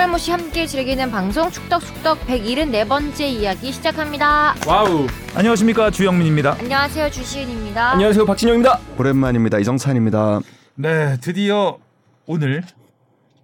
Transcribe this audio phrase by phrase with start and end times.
[0.00, 4.54] 축발모씨 함께 즐기는 방송 축덕숙덕 174번째 이야기 시작합니다.
[4.66, 5.06] 와우.
[5.34, 6.56] 안녕하십니까 주영민입니다.
[6.58, 7.90] 안녕하세요 주시은입니다.
[7.92, 8.78] 안녕하세요 박진영입니다.
[8.96, 9.58] 오랜만입니다.
[9.58, 10.40] 이정찬입니다.
[10.76, 11.76] 네, 드디어
[12.24, 12.62] 오늘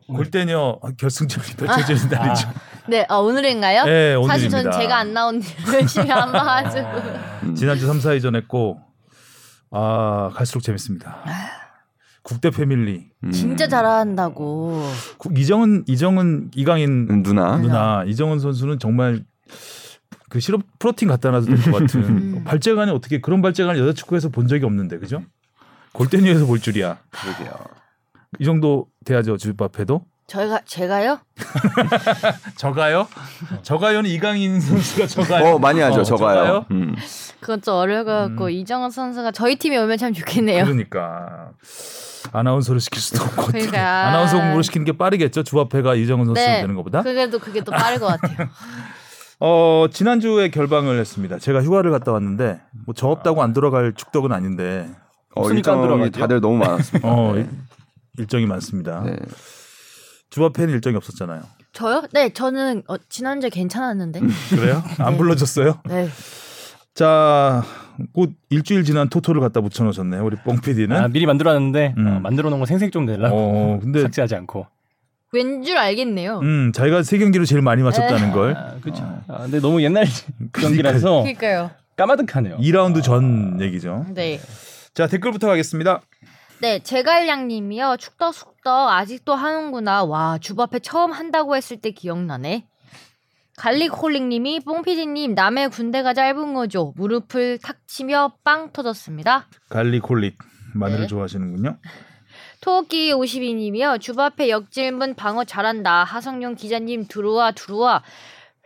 [0.06, 2.48] 골때녀 결승전이 펼쳐지는 날이죠.
[2.88, 3.84] 네, 어, 오늘인가요?
[3.84, 4.32] 네, 오늘입니다.
[4.32, 7.54] 사실 전 제가 안 나온 일 열심히 안 봐가지고.
[7.54, 8.80] 지난주 3, 4위전 했고
[9.70, 11.18] 아 갈수록 재밌습니다.
[12.26, 14.82] 국대 패밀리 음, 진짜 잘한다고.
[15.16, 17.56] 국- 이정은 이정은 이강인 음, 누나.
[17.56, 19.24] 누나 이정은 선수는 정말
[20.28, 22.42] 그 실업 프로틴 갖다 놔도 될 것 같은 음.
[22.44, 25.22] 발재간에 어떻게 그런 발재간을 여자 축구에서 본 적이 없는데 그죠?
[25.92, 26.98] 골대녀에서 볼 줄이야.
[27.10, 27.52] 그러게요.
[28.40, 30.04] 이 정도 돼야죠 주밥해도.
[30.26, 31.20] 저희가 제가요?
[32.56, 33.06] 저가요?
[33.62, 35.54] 저가요는 이강인 선수가 저가요.
[35.54, 36.00] 어 많이 하죠.
[36.00, 36.66] 어, 저가요.
[36.72, 36.96] 음.
[37.38, 40.64] 그건 좀 어려워갖고 이정은 선수가 저희 팀에 오면 참 좋겠네요.
[40.64, 41.52] 그러니까
[42.32, 43.46] 아나운서를 시킬 수도 없고.
[43.46, 44.08] 그러니까.
[44.08, 46.60] 아나운서 공부를 시키는 게 빠르겠죠 주합회가 이정은 선수 네.
[46.60, 47.02] 되는 것보다.
[47.02, 48.48] 그래도 그게 또 빠를 것 같아요.
[49.38, 51.38] 어 지난주에 결방을 했습니다.
[51.38, 54.88] 제가 휴가를 갔다 왔는데 뭐저 없다고 안 돌아갈 축덕은 아닌데
[55.34, 56.10] 어, 일정이.
[56.10, 57.06] 다들 너무 많았습니다.
[57.08, 57.48] 어 일-
[58.18, 59.02] 일정이 많습니다.
[59.04, 59.16] 네.
[60.30, 61.42] 주합회는 일정이 없었잖아요.
[61.74, 62.02] 저요?
[62.12, 64.20] 네, 저는 어, 지난주에 괜찮았는데.
[64.48, 64.82] 그래요?
[64.98, 65.18] 안 네.
[65.18, 65.80] 불러줬어요?
[65.84, 66.08] 네.
[66.96, 67.62] 자,
[68.14, 70.24] 곧 일주일 지난 토토를 갖다 붙여놓으셨네요.
[70.24, 70.96] 우리 뽕 PD는.
[70.96, 72.06] 아, 미리 만들어놨는데 음.
[72.06, 74.66] 어, 만들어 놓은 거 생색 좀 내려고 어, 근데 삭제하지 않고.
[75.32, 76.38] 왠 줄 알겠네요.
[76.38, 78.56] 음, 자기가 세 경기를 제일 많이 맞췄다는 걸.
[78.56, 79.02] 아, 그렇죠.
[79.28, 80.06] 아, 근데 너무 옛날
[80.54, 81.70] 경기라서 그러니까요.
[81.96, 82.56] 까마득하네요.
[82.58, 84.06] 2라운드 전 얘기죠.
[84.14, 84.40] 네.
[84.94, 86.00] 자, 댓글부터 가겠습니다.
[86.62, 87.96] 네, 제갈량님이요.
[87.98, 90.04] 축덕숙덕 아직도 하는구나.
[90.04, 92.64] 와, 주바페 처음 한다고 했을 때 기억나네.
[93.56, 96.92] 갈릭홀릭님이 뽕피디님 남의 군대가 짧은 거죠.
[96.96, 99.46] 무릎을 탁 치며 빵 터졌습니다.
[99.70, 100.38] 갈리콜릭
[100.74, 101.06] 마늘을 네.
[101.06, 101.78] 좋아하시는군요.
[102.60, 104.00] 토끼 52님이요.
[104.00, 106.04] 주바페 역질문 방어 잘한다.
[106.04, 108.02] 하성룡 기자님 들어와 들어와.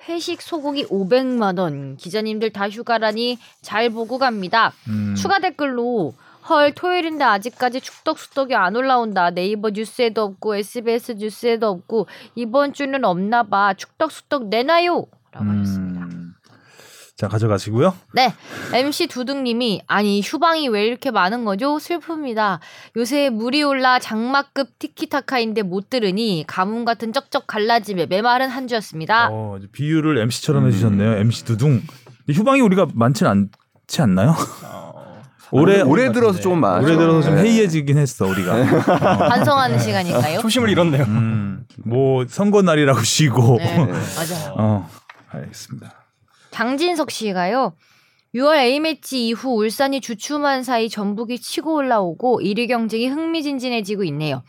[0.08, 1.96] 회식 소고기 500만 원.
[1.96, 4.72] 기자님들 다 휴가라니 잘 보고 갑니다.
[4.88, 6.14] 음, 추가 댓글로
[6.50, 13.44] 헐 토요일인데 아직까지 축덕수덕이 안 올라온다 네이버 뉴스에도 없고 SBS 뉴스에도 없고 이번 주는 없나
[13.44, 16.34] 봐 축덕수덕 내놔요 라고 하셨습니다 음,
[17.16, 17.94] 자, 가져가시고요.
[18.14, 18.32] 네
[18.74, 22.58] MC 두둥님이 아니 휴방이 왜 이렇게 많은 거죠 슬픕니다
[22.96, 29.58] 요새 물이 올라 장마급 티키타카인데 못 들으니 가뭄 같은 쩍쩍 갈라짐에 메마른 한 주였습니다 어,
[29.70, 30.68] 비유를 MC처럼 음.
[30.68, 31.12] 해주셨네요.
[31.18, 31.82] MC 두둥.
[32.28, 34.34] 휴방이 우리가 많진 않지 않나요?
[35.52, 36.86] 어, 올해 올해 들어서 조금 많았죠.
[36.86, 37.42] 올해 들어서 좀 네.
[37.42, 38.54] 해이해지긴 했어 우리가.
[38.54, 39.28] 어.
[39.28, 40.40] 반성하는 시간일까요?
[40.40, 41.04] 초심을 잃었네요.
[41.04, 43.58] 음, 뭐 선거 날이라고 쉬고.
[43.58, 44.90] 네 맞아요 어,
[45.30, 45.92] 알겠습니다.
[46.50, 47.74] 장진석 씨가요.
[48.34, 54.42] 6월 A매치 이후 울산이 주춤한 사이 전북이 치고 올라오고 1위 경쟁이 흥미진진해지고 있네요.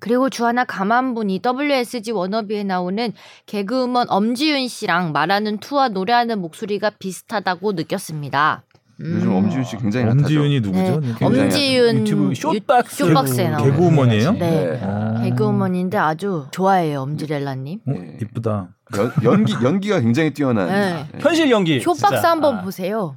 [0.00, 3.12] 그리고 주 하나 가만 보니 WSG 워너비에 나오는
[3.46, 8.62] 개그우먼 엄지윤 씨랑 말하는 투와 노래하는 목소리가 비슷하다고 느꼈습니다.
[9.00, 9.12] 음.
[9.16, 10.20] 요즘 엄지윤 씨 굉장히 핫하죠.
[10.22, 11.00] 엄지윤이 누구죠?
[11.00, 11.14] 네.
[11.18, 14.32] 굉장히 엄지윤 유튜브 숏박스 숏박스에 나오는 개그우먼이에요?
[14.32, 14.38] 네.
[14.38, 14.80] 네.
[14.82, 15.20] 어.
[15.22, 17.80] 개그우먼인데 아주 좋아해요 엄지렐라님.
[17.86, 18.18] 어, 네.
[18.22, 18.68] 이쁘다.
[18.96, 20.66] 연, 연기 연기가 굉장히 뛰어난.
[20.68, 21.06] 네.
[21.12, 21.18] 네.
[21.20, 21.80] 현실 연기.
[21.80, 22.30] 숏박스 진짜.
[22.30, 23.16] 한번 아, 보세요.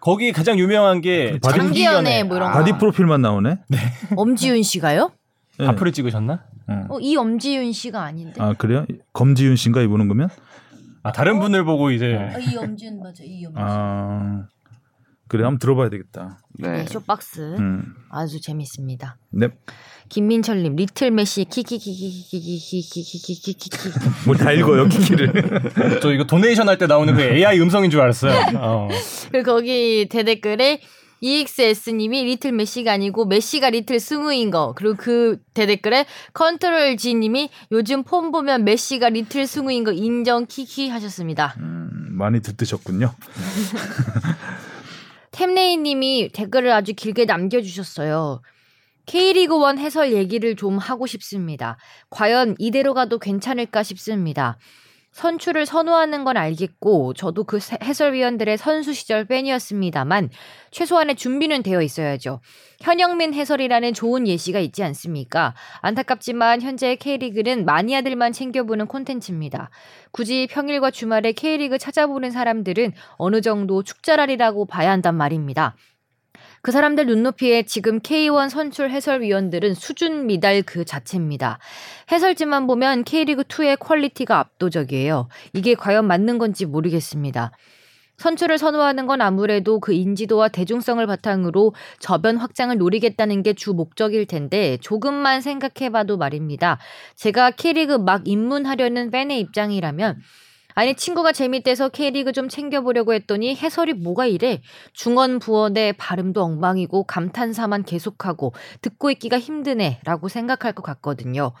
[0.00, 2.58] 거기 가장 유명한 게 바디- 장기연애 뭐 이런 거.
[2.58, 3.58] 바디 프로필만 나오네.
[4.16, 5.10] 엄지윤 씨가요?
[5.58, 5.66] 네.
[5.66, 6.44] 앞으로 찍으셨나?
[6.68, 6.84] 어.
[6.90, 8.34] 어, 이 엄지윤 씨가 아닌데.
[8.38, 8.86] 아 그래요?
[9.14, 10.28] 검지윤 씨인가 이분은 그러면?
[11.02, 13.24] 아 다른 분을 보고 이제 아, 이 엄지윤 맞아.
[13.24, 13.54] 이 엄지윤.
[13.56, 14.46] 아
[15.28, 16.38] 그래 한번 들어봐야 되겠다.
[16.58, 16.68] 네.
[16.78, 19.18] 네, 숏박스 음, 아주 재밌습니다.
[19.30, 19.48] 네.
[20.08, 23.88] 김민철님 little 메시 키키키키키키키키키키키키
[24.26, 25.32] 뭘 다 읽어요 키키를.
[26.00, 28.56] 저 이거 donation 할 때 나오는 그 AI 음성인 줄 알았어요.
[28.58, 28.88] 어.
[29.32, 30.80] 그 거기 대댓글에
[31.20, 38.30] EXS님이 little 메시가 아니고 메시가 little 승우인 거 그리고 그 대댓글에 컨트롤 G님이 요즘 폼
[38.30, 41.56] 보면 메시가 little 승우인 거 인정 키키 하셨습니다.
[41.58, 43.12] 음, 많이 듣드셨군요.
[45.38, 48.42] 템레이 님이 댓글을 아주 길게 남겨주셨어요.
[49.06, 51.78] K리그 1 해설 얘기를 좀 하고 싶습니다.
[52.10, 54.58] 과연 이대로 가도 괜찮을까 싶습니다.
[55.12, 60.30] 선출을 선호하는 건 알겠고 저도 그 세- 해설위원들의 선수 시절 팬이었습니다만
[60.70, 62.40] 최소한의 준비는 되어 있어야죠.
[62.82, 65.54] 현영민 해설이라는 좋은 예시가 있지 않습니까?
[65.80, 69.70] 안타깝지만 현재 K리그는 마니아들만 챙겨보는 콘텐츠입니다.
[70.12, 75.74] 굳이 평일과 주말에 K리그 찾아보는 사람들은 어느 정도 축잘알이라고 봐야 한단 말입니다.
[76.68, 81.58] 그 사람들 눈높이에 지금 K1 선출 해설위원들은 수준 미달 그 자체입니다.
[82.12, 85.28] 해설진만 보면 K리그2의 퀄리티가 압도적이에요.
[85.54, 87.52] 이게 과연 맞는 건지 모르겠습니다.
[88.18, 94.76] 선출을 선호하는 건 아무래도 그 인지도와 대중성을 바탕으로 저변 확장을 노리겠다는 게 주 목적일 텐데
[94.82, 96.78] 조금만 생각해봐도 말입니다.
[97.14, 100.20] 제가 K리그 막 입문하려는 팬의 입장이라면
[100.78, 107.82] 아니 친구가 재밌대서 K리그 좀 챙겨보려고 했더니 해설이 뭐가 이래 중원 부원의 발음도 엉망이고 감탄사만
[107.82, 111.52] 계속하고 듣고 있기가 힘드네라고 생각할 것 같거든요.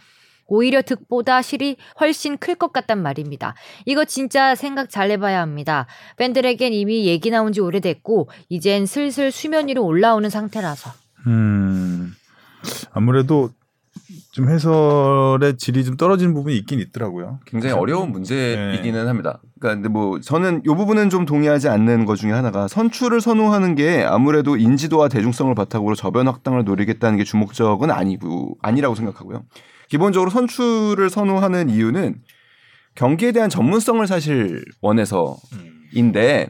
[0.46, 3.56] 오히려 득보다 실이 훨씬 클 것 같단 말입니다.
[3.86, 5.88] 이거 진짜 생각 잘 해봐야 합니다.
[6.16, 10.92] 팬들에겐 이미 얘기 나온 지 오래됐고 이젠 슬슬 수면 위로 올라오는 상태라서.
[11.26, 12.14] 음,
[12.92, 13.50] 아무래도
[14.32, 17.40] 좀 해설의 질이 좀 떨어지는 부분이 있긴 있더라고요.
[17.46, 19.06] 굉장히 어려운 문제이기는 네.
[19.06, 19.40] 합니다.
[19.58, 24.04] 그러니까 근데 뭐 저는 이 부분은 좀 동의하지 않는 것 중에 하나가 선출을 선호하는 게
[24.04, 29.44] 아무래도 인지도와 대중성을 바탕으로 저변 확장을 노리겠다는 게 주목적은 아니고 아니라고 생각하고요.
[29.88, 32.16] 기본적으로 선출을 선호하는 이유는
[32.94, 36.48] 경기에 대한 전문성을 사실 원해서인데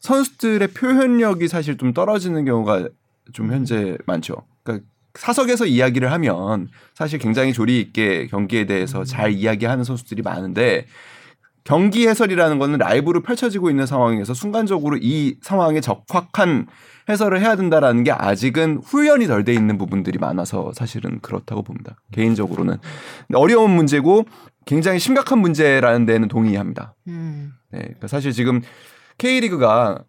[0.00, 2.88] 선수들의 표현력이 사실 좀 떨어지는 경우가
[3.32, 4.36] 좀 현재 많죠.
[4.62, 10.86] 그러니까 사석에서 이야기를 하면 사실 굉장히 조리 있게 경기에 대해서 잘 이야기하는 선수들이 많은데
[11.64, 16.66] 경기 해설이라는 거는 라이브로 펼쳐지고 있는 상황에서 순간적으로 이 상황에 적확한
[17.08, 21.96] 해설을 해야 된다라는 게 아직은 훈련이 덜 돼 있는 부분들이 많아서 사실은 그렇다고 봅니다.
[22.12, 22.78] 개인적으로는
[23.34, 24.24] 어려운 문제고
[24.64, 26.94] 굉장히 심각한 문제라는 데는 동의합니다.
[27.08, 27.52] 음.
[27.70, 28.60] 네, 그러니까 사실 지금
[29.18, 30.04] K리그가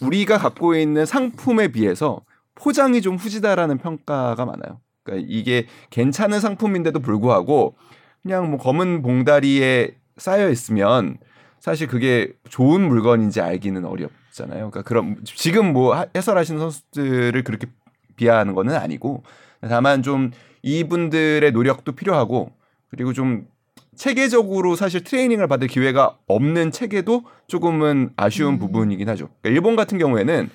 [0.00, 2.20] 우리가 갖고 있는 상품에 비해서
[2.58, 4.80] 포장이 좀 후지다라는 평가가 많아요.
[5.04, 7.76] 그러니까 이게 괜찮은 상품인데도 불구하고
[8.22, 11.18] 그냥 뭐 검은 봉다리에 쌓여 있으면
[11.60, 14.70] 사실 그게 좋은 물건인지 알기는 어렵잖아요.
[14.70, 17.68] 그러니까 그럼 지금 뭐 하- 해설하시는 선수들을 그렇게
[18.16, 19.22] 비하하는 거는 아니고
[19.62, 20.32] 다만 좀
[20.62, 22.50] 이분들의 노력도 필요하고
[22.90, 23.46] 그리고 좀
[23.94, 28.58] 체계적으로 사실 트레이닝을 받을 기회가 없는 체계도 조금은 아쉬운 음.
[28.58, 29.28] 부분이긴 하죠.
[29.40, 30.50] 그러니까 일본 같은 경우에는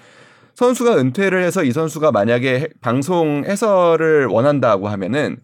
[0.56, 5.38] 선수가 은퇴를 해서 이 선수가 만약에 해- 방송 해설을 원한다고 하면은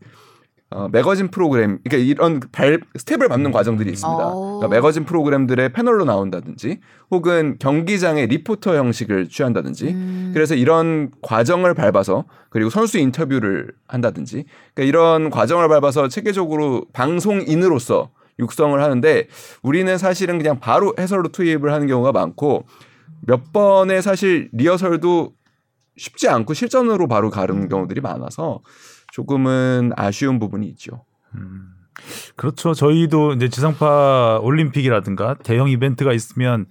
[0.71, 4.27] 어, 매거진 프로그램, 그러니까 이런 발 스텝을 밟는 과정들이 있습니다.
[4.27, 4.59] 오.
[4.59, 6.79] 그러니까 매거진 프로그램들의 패널로 나온다든지,
[7.09, 10.29] 혹은 경기장의 리포터 형식을 취한다든지, 음.
[10.31, 14.45] 그래서 이런 과정을 밟아서 그리고 선수 인터뷰를 한다든지
[14.75, 19.27] 그러니까 이런 과정을 밟아서 체계적으로 방송인으로서 육성을 하는데
[19.63, 22.65] 우리는 사실은 그냥 바로 해설로 투입을 하는 경우가 많고
[23.21, 25.33] 몇 번의 사실 리허설도
[25.97, 28.61] 쉽지 않고 실전으로 바로 가는 경우들이 많아서
[29.11, 31.03] 조금은 아쉬운 부분이 있죠.
[32.35, 32.73] 그렇죠.
[32.73, 36.65] 저희도 이제 지상파 올림픽이라든가 대형 이벤트가 있으면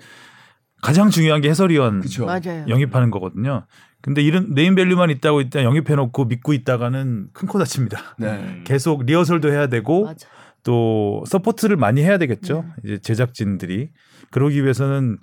[0.81, 2.65] 가장 중요한 게 해설위원 맞아요.
[2.69, 3.67] 영입하는 거거든요.
[4.01, 8.17] 근데 이런 네임밸류만 있다고 일단 영입해놓고 믿고 있다가는 큰 코 다칩니다.
[8.19, 8.63] 네.
[8.65, 10.27] 계속 리허설도 해야 되고 맞아.
[10.63, 12.61] 또 서포트를 많이 해야 되겠죠.
[12.61, 12.73] 음.
[12.85, 13.91] 이제 제작진들이
[14.31, 15.19] 그러기 위해서는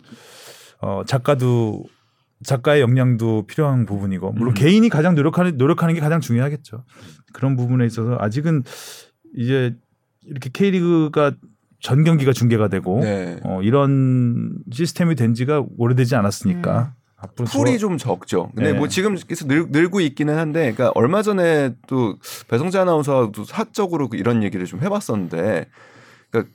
[0.82, 1.84] 어 작가도
[2.44, 4.54] 작가의 역량도 필요한 부분이고 물론 음.
[4.54, 6.84] 개인이 가장 노력하는 노력하는 게 가장 중요하겠죠.
[7.34, 8.64] 그런 부분에 있어서 아직은
[9.36, 9.76] 이제
[10.26, 11.34] 이렇게 K리그가
[11.80, 13.40] 전 경기가 중계가 되고 네.
[13.44, 16.94] 어 이런 시스템이 된 지가 오래되지 않았으니까
[17.26, 18.52] 앞으로 풀이 좀 적죠.
[18.56, 18.78] 근데 네.
[18.78, 22.18] 뭐 지금 계속 늘, 늘고 있기는 한데, 그러니까 얼마 전에 또
[22.48, 25.68] 배성재 아나운서도 사적으로 그 이런 얘기를 좀 해봤었는데,
[26.30, 26.54] 그러니까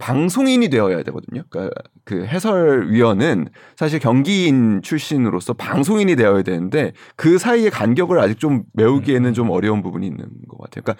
[0.00, 1.44] 방송인이 되어야 되거든요.
[1.48, 1.74] 그러니까
[2.04, 9.50] 그 해설위원은 사실 경기인 출신으로서 방송인이 되어야 되는데 그 사이의 간격을 아직 좀 메우기에는 좀
[9.50, 10.82] 어려운 부분이 있는 것 같아요.
[10.82, 10.96] 그러니까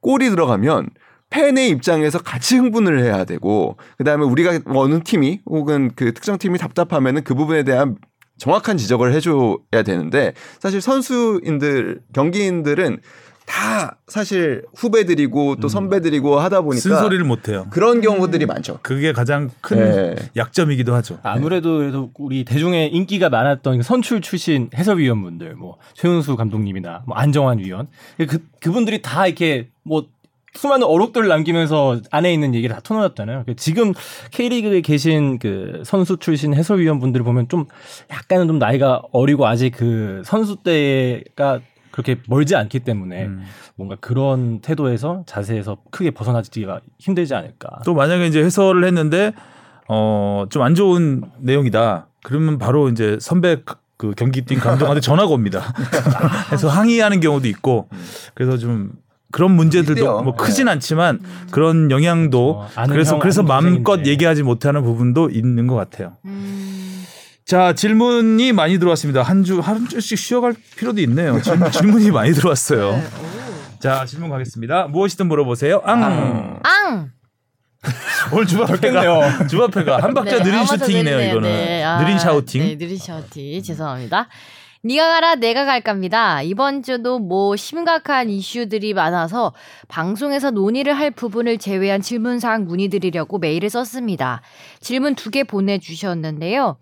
[0.00, 0.90] 골이 들어가면
[1.30, 7.22] 팬의 입장에서 같이 흥분을 해야 되고 그다음에 우리가 어느 팀이 혹은 그 특정 팀이 답답하면은
[7.22, 7.96] 그 부분에 대한
[8.38, 12.98] 정확한 지적을 해줘야 되는데 사실 선수인들 경기인들은
[13.50, 17.66] 다 사실 후배들이고 또 선배들이고 하다 보니까 쓴소리를 못 해요.
[17.70, 18.78] 그런 경우들이 많죠.
[18.80, 20.14] 그게 가장 큰 네.
[20.36, 21.18] 약점이기도 하죠.
[21.24, 27.88] 아무래도 그래도 우리 대중의 인기가 많았던 선출 출신 해설위원분들, 뭐 최은수 감독님이나 뭐 안정환 위원,
[28.18, 30.06] 그 그분들이 다 이렇게 뭐
[30.54, 33.44] 수많은 어록들을 남기면서 안에 있는 얘기를 다 터놓았잖아요.
[33.46, 33.94] 그 지금
[34.30, 37.66] K리그에 계신 그 선수 출신 해설위원분들 보면 좀
[38.10, 43.42] 약간은 좀 나이가 어리고 아직 그 선수 때가 그렇게 멀지 않기 때문에 음.
[43.76, 47.80] 뭔가 그런 태도에서 자세에서 크게 벗어나지기가 힘들지 않을까.
[47.84, 49.32] 또 만약에 이제 해설을 했는데
[49.88, 52.06] 어 좀 안 좋은 내용이다.
[52.22, 53.62] 그러면 바로 이제 선배
[53.96, 55.74] 그 경기팀 감독한테 전화가 옵니다.
[56.48, 57.88] 그래서 항의하는 경우도 있고
[58.34, 58.92] 그래서 좀
[59.32, 60.22] 그런 문제들도 있대요.
[60.22, 60.72] 뭐 크진 네.
[60.72, 61.20] 않지만
[61.50, 64.04] 그런 영향도 어, 아는 그래서 형, 그래서 마음껏.
[64.06, 66.16] 얘기하지 못하는 부분도 있는 것 같아요.
[66.24, 66.99] 음.
[67.50, 69.22] 자 질문이 많이 들어왔습니다.
[69.22, 71.40] 한 주 한 주씩 쉬어갈 필요도 있네요.
[71.42, 72.92] 질문, 질문 이 많이 들어왔어요.
[72.92, 73.02] 네.
[73.80, 74.86] 자 질문 가겠습니다.
[74.88, 75.82] 무엇이든 물어보세요.
[75.84, 76.60] 앙.
[76.62, 77.10] 앙.
[78.32, 81.16] 오늘 주바페가 주바페가 한 박자 네, 느린 아마도 슈팅이네요.
[81.16, 81.30] 느리네요.
[81.32, 81.82] 이거는 네.
[81.82, 82.62] 아, 느린 샤우팅.
[82.62, 83.62] 네, 느린 샤우팅.
[83.62, 84.28] 죄송합니다.
[84.84, 86.42] 니가 가라 내가 갈까입니다.
[86.42, 89.52] 이번 주도 뭐 심각한 이슈들이 많아서
[89.88, 94.40] 방송에서 논의를 할 부분을 제외한 질문사항 문의드리려고 메일을 썼습니다.
[94.80, 96.76] 질문 두 개 보내주셨는데요.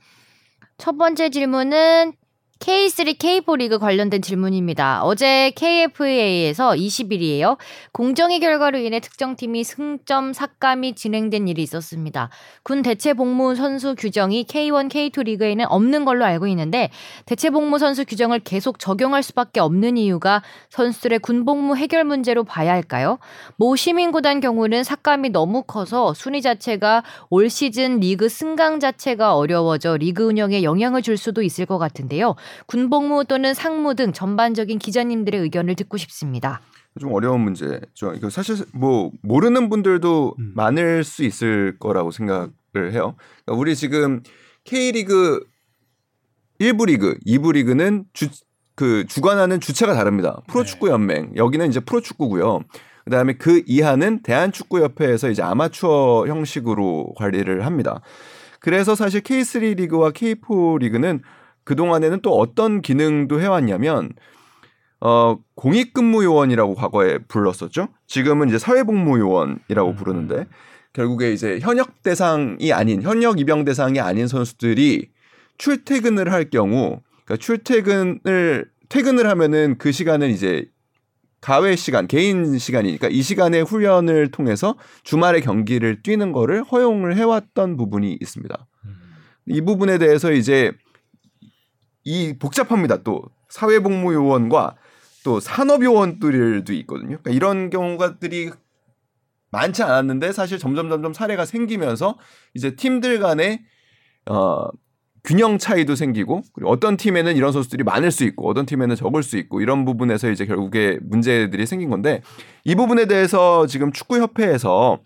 [0.78, 2.12] 첫 번째 질문은
[2.60, 5.04] K3, K4 리그 관련된 질문입니다.
[5.04, 7.56] 어제 KFA에서 20일이에요.
[7.92, 12.30] 공정의 결과로 인해 특정 팀이 승점 삭감이 진행된 일이 있었습니다.
[12.64, 16.90] 군 대체 복무 선수 규정이 K1, K2 리그에는 없는 걸로 알고 있는데
[17.26, 22.72] 대체 복무 선수 규정을 계속 적용할 수밖에 없는 이유가 선수들의 군 복무 해결 문제로 봐야
[22.72, 23.18] 할까요?
[23.56, 30.24] 모 시민구단 경우는 삭감이 너무 커서 순위 자체가 올 시즌 리그 승강 자체가 어려워져 리그
[30.24, 32.34] 운영에 영향을 줄 수도 있을 것 같은데요.
[32.66, 36.60] 군복무 또는 상무 등 전반적인 기자님들의 의견을 듣고 싶습니다.
[37.00, 38.14] 좀 어려운 문제죠.
[38.14, 40.52] 이거 사실 뭐 모르는 분들도 음.
[40.54, 43.14] 많을 수 있을 거라고 생각을 해요.
[43.44, 44.22] 그러니까 우리 지금
[44.64, 45.44] K리그
[46.60, 48.28] 1부 리그, 2부 리그는 주
[48.78, 50.40] 그 주관하는 주체가 다릅니다.
[50.46, 51.32] 프로축구 연맹.
[51.34, 52.60] 여기는 이제 프로축구고요.
[53.04, 58.00] 그다음에 그 이하는 대한축구협회에서 이제 아마추어 형식으로 관리를 합니다.
[58.60, 61.22] 그래서 사실 K3 리그와 K4 리그는
[61.68, 64.08] 그동안에는 또 어떤 기능도 해왔냐면
[65.00, 67.88] 어, 공익근무요원이라고 과거에 불렀었죠.
[68.06, 69.94] 지금은 이제 사회복무요원이라고 음.
[69.94, 70.46] 부르는데
[70.94, 75.10] 결국에 이제 현역 대상이 아닌 현역 입영 대상이 아닌 선수들이
[75.58, 80.70] 출퇴근을 할 경우 그러니까 출퇴근을 퇴근을 하면은 그 시간은 이제
[81.42, 88.16] 가외 시간, 개인 시간이니까 이 시간에 훈련을 통해서 주말에 경기를 뛰는 거를 허용을 해왔던 부분이
[88.22, 88.66] 있습니다.
[89.48, 90.72] 이 부분에 대해서 이제
[92.08, 93.02] 이 복잡합니다.
[93.02, 94.76] 또 사회복무요원과
[95.24, 97.18] 또 산업요원들도 있거든요.
[97.18, 98.50] 그러니까 이런 경우가들이
[99.50, 102.16] 많지 않았는데 사실 점점 점점 사례가 생기면서
[102.54, 103.62] 이제 팀들 간에
[104.24, 104.68] 어
[105.22, 109.36] 균형 차이도 생기고 그리고 어떤 팀에는 이런 선수들이 많을 수 있고 어떤 팀에는 적을 수
[109.36, 112.22] 있고 이런 부분에서 이제 결국에 문제들이 생긴 건데
[112.64, 115.00] 이 부분에 대해서 지금 축구협회에서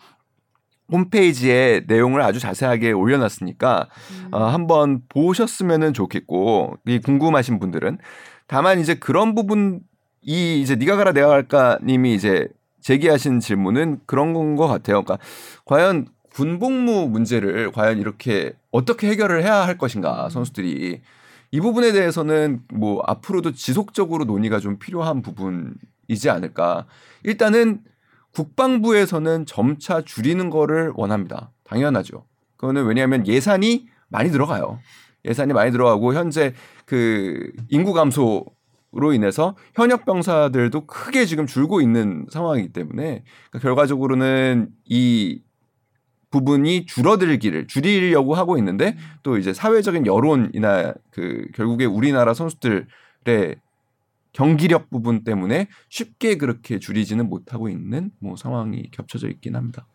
[0.92, 3.88] 홈페이지에 내용을 아주 자세하게 올려놨으니까
[4.30, 7.98] 어, 한번 보셨으면은 좋겠고 이 궁금하신 분들은
[8.46, 9.80] 다만 이제 그런 부분
[10.20, 12.48] 이 이제 네가 가라 내가 갈까 님이 이제
[12.82, 15.02] 제기하신 질문은 그런 건 것 같아요.
[15.02, 15.24] 그러니까
[15.64, 21.00] 과연 군복무 문제를 과연 이렇게 어떻게 해결을 해야 할 것인가 선수들이
[21.50, 26.86] 이 부분에 대해서는 뭐 앞으로도 지속적으로 논의가 좀 필요한 부분이지 않을까.
[27.24, 27.80] 일단은
[28.34, 31.50] 국방부에서는 점차 줄이는 거를 원합니다.
[31.64, 32.24] 당연하죠.
[32.56, 34.78] 그거는 왜냐하면 예산이 많이 들어가요.
[35.24, 36.54] 예산이 많이 들어가고 현재
[36.86, 38.44] 그 인구 감소
[38.94, 45.40] 로 인해서 현역 병사들도 크게 지금 줄고 있는 상황이기 때문에 그러니까 결과적으로는 이
[46.30, 52.86] 부분이 줄어들기를 줄이려고 하고 있는데 또 이제 사회적인 여론이나 그 결국에 우리나라 선수들의
[54.32, 59.86] 경기력 부분 때문에 쉽게 그렇게 줄이지는 못하고 있는 뭐 상황이 겹쳐져 있긴 합니다.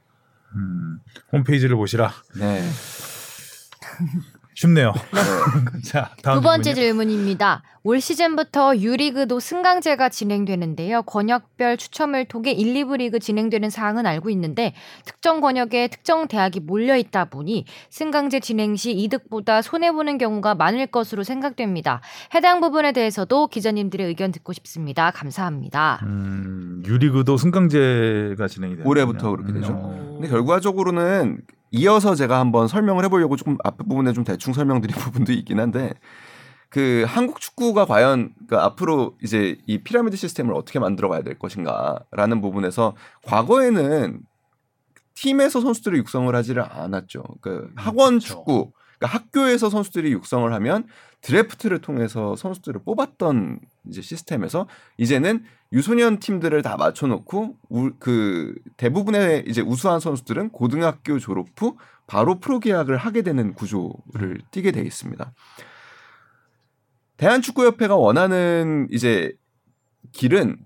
[0.55, 0.99] 음,
[1.31, 2.11] 홈페이지를 보시라.
[2.39, 2.61] 네.
[4.57, 4.91] 쉽네요.
[5.13, 5.81] 네.
[5.85, 7.05] 자, 다음 두 번째 질문이요.
[7.13, 7.61] 질문입니다.
[7.83, 11.03] 올 시즌부터 유리그도 승강제가 진행되는데요.
[11.03, 14.73] 권역별 추첨을 통해 1, 2부 리그 진행되는 사항은 알고 있는데
[15.05, 20.87] 특정 권역에 특정 대학이 몰려 있다 보니 승강제 진행 시 이득보다 손해 보는 경우가 많을
[20.87, 22.01] 것으로 생각됩니다.
[22.33, 25.11] 해당 부분에 대해서도 기자님들의 의견 듣고 싶습니다.
[25.11, 25.99] 감사합니다.
[26.01, 29.73] 음, 유리그도 승강제가 진행이 되요 올해부터 그렇게 되죠.
[29.73, 30.13] 어.
[30.15, 35.93] 근데 결과적으로는 이어서 제가 한번 설명을 해보려고 조금 앞부분에 좀 대충 설명드린 부분도 있긴 한데
[36.69, 42.95] 그 한국 축구가 과연 그 앞으로 이제 이 피라미드 시스템을 어떻게 만들어가야 될 것인가라는 부분에서
[43.23, 44.19] 과거에는
[45.13, 47.23] 팀에서 선수들을 육성을 하지를 않았죠.
[47.41, 48.27] 그 학원 그렇죠.
[48.27, 50.85] 축구, 그러니까 학교에서 선수들이 육성을 하면
[51.21, 53.59] 드래프트를 통해서 선수들을 뽑았던
[53.89, 55.43] 이제 시스템에서 이제는
[55.73, 62.59] 유소년 팀들을 다 맞춰놓고 우, 그 대부분의 이제 우수한 선수들은 고등학교 졸업 후 바로 프로
[62.59, 65.33] 계약을 하게 되는 구조를 띠게 돼 있습니다.
[67.17, 69.33] 대한축구협회가 원하는 이제
[70.13, 70.57] 길은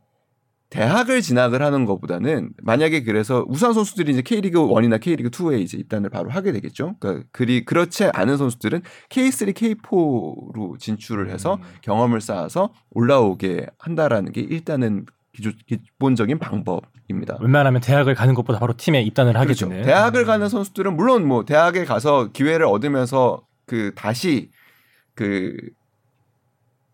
[0.71, 6.09] 대학을 진학을 하는 것보다는 만약에 그래서 우수한 선수들이 이제 K리그 1이나 K리그 2에 이제 입단을
[6.09, 6.95] 바로 하게 되겠죠.
[6.99, 11.61] 그러니까 그리 그렇지 않은 선수들은 K3, K4로 진출을 해서 음.
[11.81, 17.37] 경험을 쌓아서 올라오게 한다라는 게 일단은 기조, 기본적인 방법입니다.
[17.41, 19.67] 웬만하면 대학을 가는 것보다 바로 팀에 입단을 하게 그렇죠.
[19.67, 19.83] 되는.
[19.83, 24.51] 대학을 가는 선수들은 물론 뭐 대학에 가서 기회를 얻으면서 그 다시
[25.15, 25.53] 그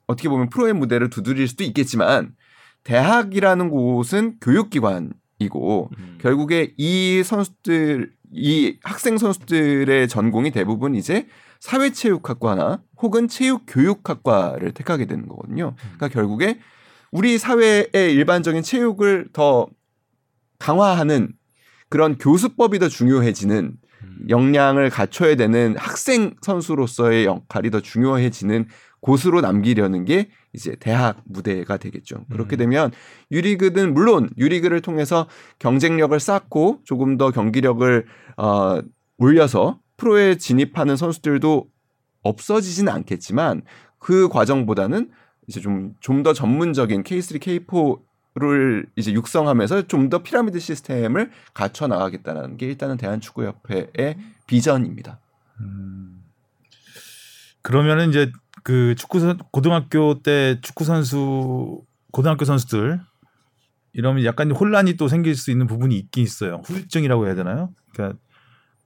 [0.07, 2.33] 어떻게 보면 프로의 무대를 두드릴 수도 있겠지만
[2.87, 6.17] 대학이라는 곳은 교육기관이고 음.
[6.21, 11.27] 결국에 이 선수들 이 학생 선수들의 전공이 대부분 이제
[11.59, 15.75] 사회체육학과나 혹은 체육교육학과를 택하게 되는 거거든요.
[15.77, 16.59] 그러니까 결국에
[17.11, 19.67] 우리 사회의 일반적인 체육을 더
[20.59, 21.33] 강화하는
[21.89, 23.75] 그런 교수법이 더 중요해지는
[24.29, 28.67] 역량을 갖춰야 되는 학생 선수로서의 역할이 더 중요해지는
[28.99, 32.25] 곳으로 남기려는 게 이제 대학 무대가 되겠죠.
[32.31, 32.57] 그렇게 음.
[32.57, 32.91] 되면
[33.31, 35.27] 유리그는 물론 유리그를 통해서
[35.59, 38.05] 경쟁력을 쌓고 조금 더 경기력을
[38.37, 38.81] 어,
[39.17, 41.67] 올려서 프로에 진입하는 선수들도
[42.23, 43.61] 없어지지는 않겠지만
[43.99, 45.09] 그 과정보다는
[45.47, 47.39] 이제 좀 좀 더 전문적인 K3,
[48.35, 55.19] K4를 이제 육성하면서 좀 더 피라미드 시스템을 갖춰 나가겠다는 게 일단은 대한축구협회의 비전입니다.
[55.61, 56.23] 음.
[57.61, 58.31] 그러면은 이제
[58.67, 61.79] 그 축구 선 고등학교 때 축구 선수
[62.11, 62.99] 고등학교 선수들
[63.93, 66.61] 이러면 약간 혼란이 또 생길 수 있는 부분이 있긴 있어요.
[66.65, 67.69] 후유증이라고 해야 되나요?
[67.93, 68.19] 그러니까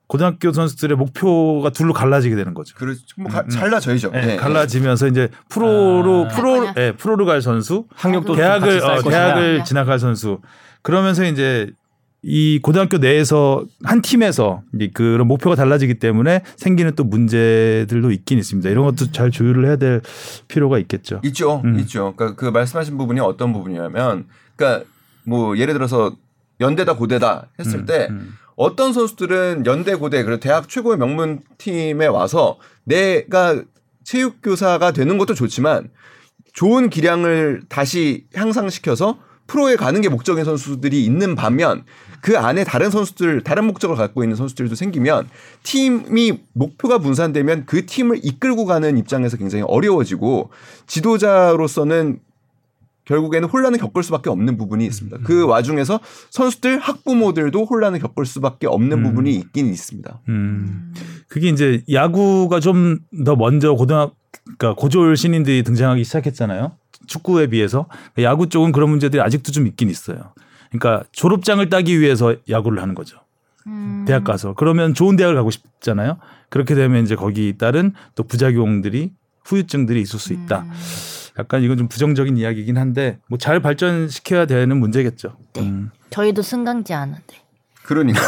[0.05, 2.75] 고등학교 선수들의 목표가 둘로 갈라지게 되는 거죠.
[2.75, 3.01] 그렇죠.
[3.17, 3.49] 뭐 음, 가- 음.
[3.49, 4.11] 잘라져야죠.
[4.13, 4.35] 예, 네.
[4.35, 6.27] 갈라지면서 이제 프로로 아.
[6.27, 6.67] 프로.
[6.77, 9.09] 예, 프로로 갈 선수, 학력도 대학을 같이 쌓일 어.
[9.09, 10.41] 대학을 진학할 선수.
[10.83, 11.71] 그러면서 이제
[12.23, 14.61] 이 고등학교 내에서 한 팀에서
[14.93, 18.69] 그런 목표가 달라지기 때문에 생기는 또 문제들도 있긴 있습니다.
[18.69, 20.01] 이런 것도 잘 조율을 해야 될
[20.47, 21.19] 필요가 있겠죠.
[21.23, 21.79] 있죠, 음.
[21.79, 22.13] 있죠.
[22.15, 24.85] 그러니까 그 말씀하신 부분이 어떤 부분이냐면, 그러니까
[25.25, 26.15] 뭐 예를 들어서
[26.59, 28.33] 연대다 고대다 했을 음, 때 음.
[28.55, 33.63] 어떤 선수들은 연대 고대 그리고 대학 최고의 명문 팀에 와서 내가
[34.03, 35.89] 체육 교사가 되는 것도 좋지만
[36.53, 39.17] 좋은 기량을 다시 향상시켜서
[39.51, 41.83] 프로에 가는 게 목적인 선수들이 있는 반면
[42.21, 45.27] 그 안에 다른 선수들 다른 목적을 갖고 있는 선수들도 생기면
[45.63, 50.51] 팀이 목표가 분산되면 그 팀을 이끌고 가는 입장에서 굉장히 어려워지고
[50.87, 52.19] 지도자로서는
[53.03, 55.17] 결국에는 혼란을 겪을 수밖에 없는 부분이 있습니다.
[55.25, 59.03] 그 와중에서 선수들 학부모들도 혼란을 겪을 수밖에 없는 음.
[59.03, 60.21] 부분이 있긴 있습니다.
[60.29, 60.93] 음.
[61.27, 64.13] 그게 이제 야구가 좀 더 먼저 고등학
[64.57, 66.71] 그러니까 고졸 신인들이 등장하기 시작했잖아요.
[67.07, 67.87] 축구에 비해서
[68.19, 70.33] 야구 쪽은 그런 문제들이 아직도 좀 있긴 있어요.
[70.69, 73.17] 그러니까 졸업장을 따기 위해서 야구를 하는 거죠.
[73.67, 74.05] 음.
[74.07, 76.17] 대학 가서 그러면 좋은 대학을 가고 싶잖아요.
[76.49, 79.11] 그렇게 되면 이제 거기 따른 또 부작용들이
[79.43, 80.61] 후유증들이 있을 수 있다.
[80.61, 80.71] 음.
[81.39, 85.37] 약간 이건 좀 부정적인 이야기긴 한데 뭐 잘 발전시켜야 되는 문제겠죠.
[85.53, 85.61] 네.
[85.61, 85.91] 음.
[86.09, 86.93] 저희도 승강지.
[87.83, 88.21] 그러니까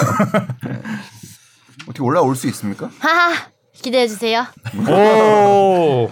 [0.67, 0.81] 네.
[1.83, 2.89] 어떻게 올라올 수 있습니까?
[2.99, 3.33] 하하
[3.73, 4.45] 기대해 주세요.
[4.88, 6.09] 오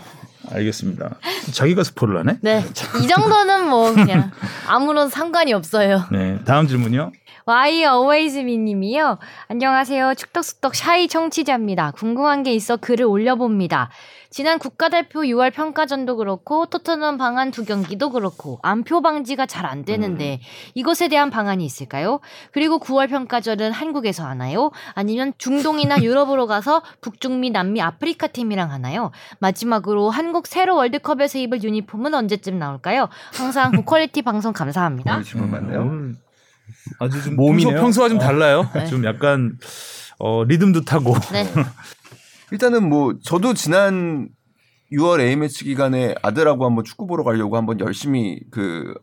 [0.53, 1.15] 알겠습니다.
[1.53, 2.37] 자기가 스포를 하네.
[2.41, 2.63] 네,
[3.03, 4.31] 이 정도는 뭐 그냥
[4.67, 6.05] 아무런 상관이 없어요.
[6.11, 7.11] 네 다음 질문요.
[7.47, 9.17] Why Always Me 님이요.
[9.47, 10.13] 안녕하세요.
[10.15, 11.91] 축덕숙덕 샤이 청취자입니다.
[11.91, 13.89] 궁금한 게 있어 글을 올려봅니다.
[14.33, 20.39] 지난 국가대표 6월 평가전도 그렇고 토트넘 방한 두 경기도 그렇고 안표 방지가 잘 안 되는데
[20.73, 22.19] 이것에 대한 방안이 있을까요?
[22.51, 24.71] 그리고 9월 평가전은 한국에서 하나요?
[24.95, 29.11] 아니면 중동이나 유럽으로 가서 북중미 남미 아프리카 팀이랑 하나요?
[29.39, 33.09] 마지막으로 한국 새로 월드컵에서 입을 유니폼은 언제쯤 나올까요?
[33.33, 35.13] 항상 고퀄리티 방송 감사합니다.
[35.13, 35.81] 오늘 질문 많네요.
[35.81, 36.15] 오늘
[36.99, 37.73] 아주 좀 몸이네요.
[37.75, 38.67] 평소, 평소와 좀 달라요.
[38.73, 38.85] 네.
[38.87, 39.57] 좀 약간
[40.19, 41.15] 어, 리듬도 타고.
[41.33, 41.45] 네.
[42.51, 44.29] 일단은 뭐 저도 지난
[44.91, 48.93] 6월 A매치 기간에 아들하고 한번 축구 보러 가려고 한번 열심히 그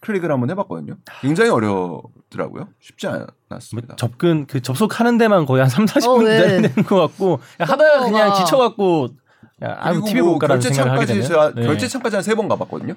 [0.00, 0.96] 클릭을 한번 해봤거든요.
[1.20, 2.68] 굉장히 어렵더라고요.
[2.80, 3.96] 쉽지 뭐 않았습니다.
[3.96, 6.36] 접근 그 접속하는 데만 거의 한 3, 40분 어, 왜?
[6.36, 9.08] 기다리는 것 같고 그냥 하다가 그냥 지쳐갖고
[9.62, 11.28] 야, 아무 그리고 TV 뭐 볼까라는 생각을 하게 결제창까지 되네요.
[11.28, 11.66] 제가 네.
[11.66, 12.94] 결제창까지 한 세 번 가봤거든요.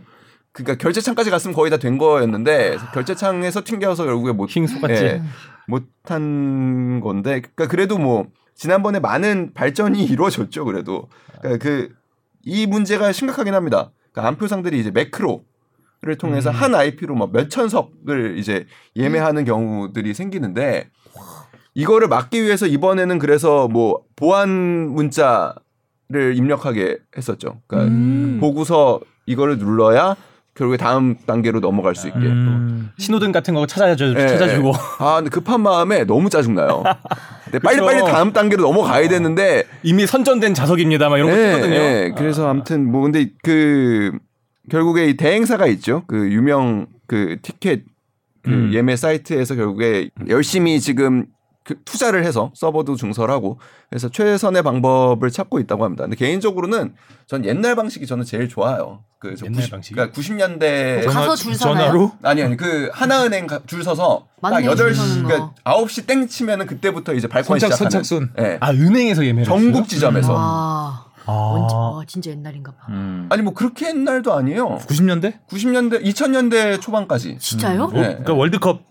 [0.54, 5.04] 그러니까 결제창까지 갔으면 거의 다 된 거였는데 결제창에서 튕겨서 결국에 못 킹 속았지.
[5.04, 5.22] 예,
[5.68, 10.66] 못한 건데 그러니까 그래도 뭐 지난번에 많은 발전이 이루어졌죠.
[10.66, 11.10] 그래도
[11.42, 13.92] 그러니까 그이 문제가 심각하긴 합니다.
[14.12, 16.56] 그러니까 안표상들이 이제 매크로를 통해서 음.
[16.56, 20.89] 한 IP로 막 몇천 석을 이제 예매하는 경우들이 생기는데
[21.76, 27.62] 이거를 막기 위해서 이번에는 그래서 뭐 보안 문자를 입력하게 했었죠.
[27.68, 28.38] 그러니까 음.
[28.39, 30.16] 보고서 이거를 눌러야
[30.56, 32.20] 결국에 다음 단계로 넘어갈 수 있게.
[32.20, 32.92] 음.
[32.98, 36.84] 신호등 같은 거 찾아줘 예, 찾아주고 아, 근데 급한 마음에 너무 짜증나요.
[37.46, 37.86] 근데 빨리 그쵸.
[37.86, 39.63] 빨리 다음 단계로 넘어가야 되는데.
[39.82, 41.10] 이미 선전된 자석입니다.
[41.10, 41.76] 막 이런 거 예, 뜨거든요.
[41.76, 42.13] 예.
[42.16, 44.12] 그래서 아무튼 뭐 근데 그
[44.70, 46.04] 결국에 이 대행사가 있죠.
[46.08, 47.84] 그 유명 그 티켓
[48.44, 48.74] 그 음.
[48.74, 51.26] 예매 사이트에서 결국에 열심히 지금
[51.63, 53.58] 그 투자를 해서 서버도 증설하고
[53.89, 56.04] 그래서 최선의 방법을 찾고 있다고 합니다.
[56.04, 56.93] 근데 개인적으로는
[57.26, 58.99] 전 옛날 방식이 저는 제일 좋아요.
[59.19, 59.95] 그저 옛날 방식이?
[59.95, 61.54] 그러니까 90년대 가서 줄?
[61.54, 62.12] 전화로?
[62.21, 65.28] 아니 아니 그 하나은행 가- 줄 서서 딱 맞네, 줄 8시 서는 거.
[65.30, 68.45] 그러니까 9시 땡 치면은 그때부터 이제 발권 선착순, 시작하는 선착순.
[68.45, 68.58] 예.
[68.60, 69.88] 아 은행에서 예매를 전국 했어요?
[69.88, 71.32] 지점에서 와, 아.
[71.32, 72.88] 언제, 와, 진짜 옛날인가 봐.
[72.89, 73.28] 음.
[73.32, 74.80] 아니 뭐 그렇게 옛날도 아니에요.
[74.80, 75.36] 90년대?
[75.47, 77.88] 90년대 2000년대 초반까지 진짜요?
[77.93, 78.02] 네.
[78.02, 78.82] 그러니까 월드컵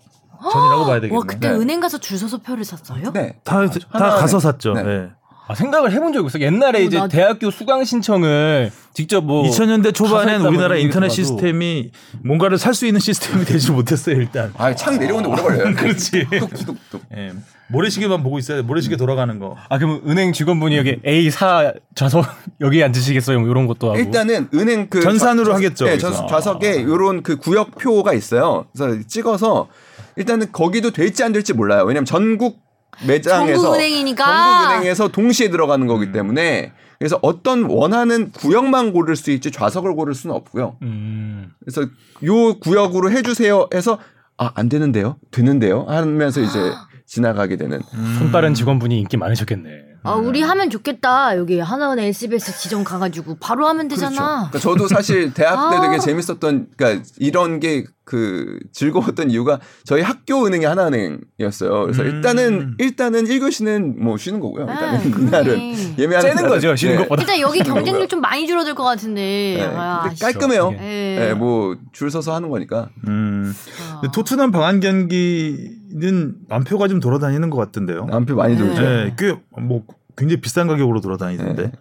[0.51, 1.15] 전이라고 봐야 되겠네.
[1.17, 1.55] 와 그때 네.
[1.55, 3.11] 은행 가서 줄 서서 표를 샀어요?
[3.13, 3.35] 네.
[3.43, 4.19] 다, 다 하나은행.
[4.19, 4.73] 가서 샀죠.
[4.73, 4.83] 네.
[4.85, 5.09] 예.
[5.45, 6.39] 아, 생각을 해본 적이 없어.
[6.39, 11.09] 옛날에 어, 이제 나- 대학교 수강 신청을 직접 뭐 2000년대 초반엔 우리나라 뭐 인터넷 얘기해도
[11.09, 11.91] 시스템이
[12.23, 14.53] 뭔가를 살 수 있는 시스템이 되지 못했어요 일단.
[14.57, 15.75] 아, 창 내려오는데 오래 걸려요.
[15.75, 16.27] 그렇지.
[16.29, 17.01] 뚝뚝뚝뚝.
[17.17, 17.33] 예.
[17.67, 18.63] 모래시계만 보고 있어야 돼.
[18.63, 19.57] 모래시계 돌아가는 거.
[19.67, 22.25] 아 그럼 은행 직원분이 여기 A4 좌석
[22.61, 23.39] 여기 앉으시겠어요?
[23.41, 23.99] 뭐 이런 것도 하고.
[23.99, 28.65] 일단은 은행 그 전산으로 좌- 하겠죠, 네, 좌석에 이런 그 구역표가 있어요.
[28.77, 29.67] 그래서 찍어서
[30.15, 31.83] 일단은 거기도 될지 안 될지 몰라요.
[31.83, 32.61] 왜냐면 전국
[33.07, 34.25] 매장에서 전국은행이니까.
[34.25, 40.35] 전국은행에서 동시에 들어가는 거기 때문에 그래서 어떤 원하는 구역만 고를 수 있지 좌석을 고를 수는
[40.35, 40.77] 없고요.
[40.83, 41.49] 음.
[41.59, 41.81] 그래서
[42.23, 43.99] 요 구역으로 해주세요 해서
[44.37, 46.59] 아 안 되는데요, 되는데요 하면서 이제
[47.05, 47.79] 지나가게 되는.
[48.19, 49.69] 손빠른 직원분이 인기 많으셨겠네.
[50.03, 51.37] 아 우리 하면 좋겠다.
[51.37, 54.49] 여기 하나은행 SBS 지점 가가지고 바로 하면 되잖아.
[54.51, 55.81] 그러니까 저도 사실 대학 때 아.
[55.81, 61.83] 되게 재밌었던 그러니까 이런 게 그 즐거웠던 이유가 저희 학교 은행이 하나은행이었어요.
[61.83, 62.07] 그래서 음.
[62.07, 64.65] 일단은 일단은 1교시는 뭐 쉬는 거고요.
[64.69, 65.95] 일단은 아, 그날은.
[65.97, 66.49] 예매하는 째는.
[66.49, 67.01] 거죠, 쉬는 네.
[67.03, 67.21] 것보다.
[67.21, 69.55] 일단 여기 경쟁률 좀 많이 줄어들 것 같은데.
[69.57, 69.73] 네.
[69.73, 70.09] 아.
[70.19, 70.73] 깔끔해요.
[70.79, 71.15] 예.
[71.19, 72.89] 네, 뭐 줄 서서 하는 거니까.
[73.07, 73.53] 음.
[73.93, 74.01] 아.
[74.13, 78.05] 토트넘 방한 경기 는 만표가 좀 돌아다니는 것 같던데요.
[78.05, 78.59] 남표 많이 네.
[78.59, 78.81] 돌죠.
[78.81, 79.83] 네, 꽤뭐
[80.17, 81.71] 굉장히 비싼 가격으로 돌아다니던데.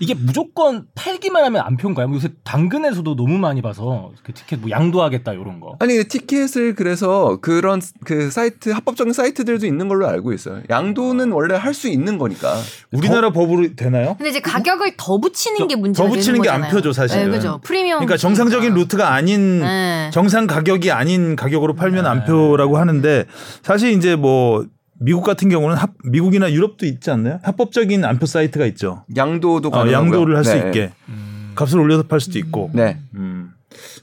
[0.00, 0.04] 네.
[0.04, 2.08] 이게 무조건 팔기만 하면 안 표인가요?
[2.08, 5.76] 뭐 요새 당근에서도 너무 많이 봐서 그 티켓 뭐 양도하겠다 이런 거.
[5.78, 10.62] 아니 티켓을 그래서 그런 그 사이트 합법적인 사이트들도 있는 걸로 알고 있어요.
[10.70, 12.56] 양도는 원래 할 수 있는 거니까.
[12.92, 14.14] 우리나라 법으로 되나요?
[14.18, 16.68] 근데 이제 가격을 더 붙이는 게 문제가 더 붙이는 게 안.
[16.68, 17.30] 펴죠, 사실은.
[17.30, 17.60] 네, 그죠.
[17.62, 17.98] 프리미엄.
[18.00, 20.10] 그러니까 정상적인 루트가 아닌 네.
[20.12, 23.24] 정상 가격이 아닌 가격으로 팔면 안표라고 하는데
[23.62, 24.66] 사실 이제 뭐
[25.00, 27.40] 미국 같은 경우는 합, 미국이나 유럽도 있지 않나요?
[27.42, 29.04] 합법적인 안표 사이트가 있죠.
[29.16, 29.90] 양도도 어.
[29.90, 30.66] 양도를 할수 네.
[30.66, 31.52] 있게 음.
[31.54, 32.70] 값을 올려서 팔 수도 있고.
[32.74, 32.98] 네.
[33.14, 33.52] 음.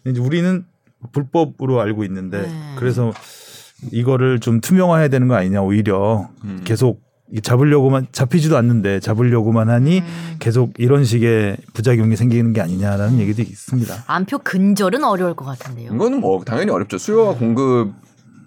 [0.06, 0.66] 이제 우리는
[1.12, 2.76] 불법으로 알고 있는데 네.
[2.78, 3.14] 그래서
[3.92, 6.62] 이거를 좀 투명화해야 되는 거 아니냐 오히려 음.
[6.64, 10.36] 계속 이 잡으려고만 잡히지도 않는데 잡으려고만 하니 음.
[10.40, 14.06] 계속 이런 식의 부작용이 생기는 게 아니냐라는 얘기도 있습니다.
[14.08, 15.94] 안표 근절은 어려울 것 같은데요.
[15.94, 16.98] 이거는 뭐 당연히 어렵죠.
[16.98, 17.94] 수요와 공급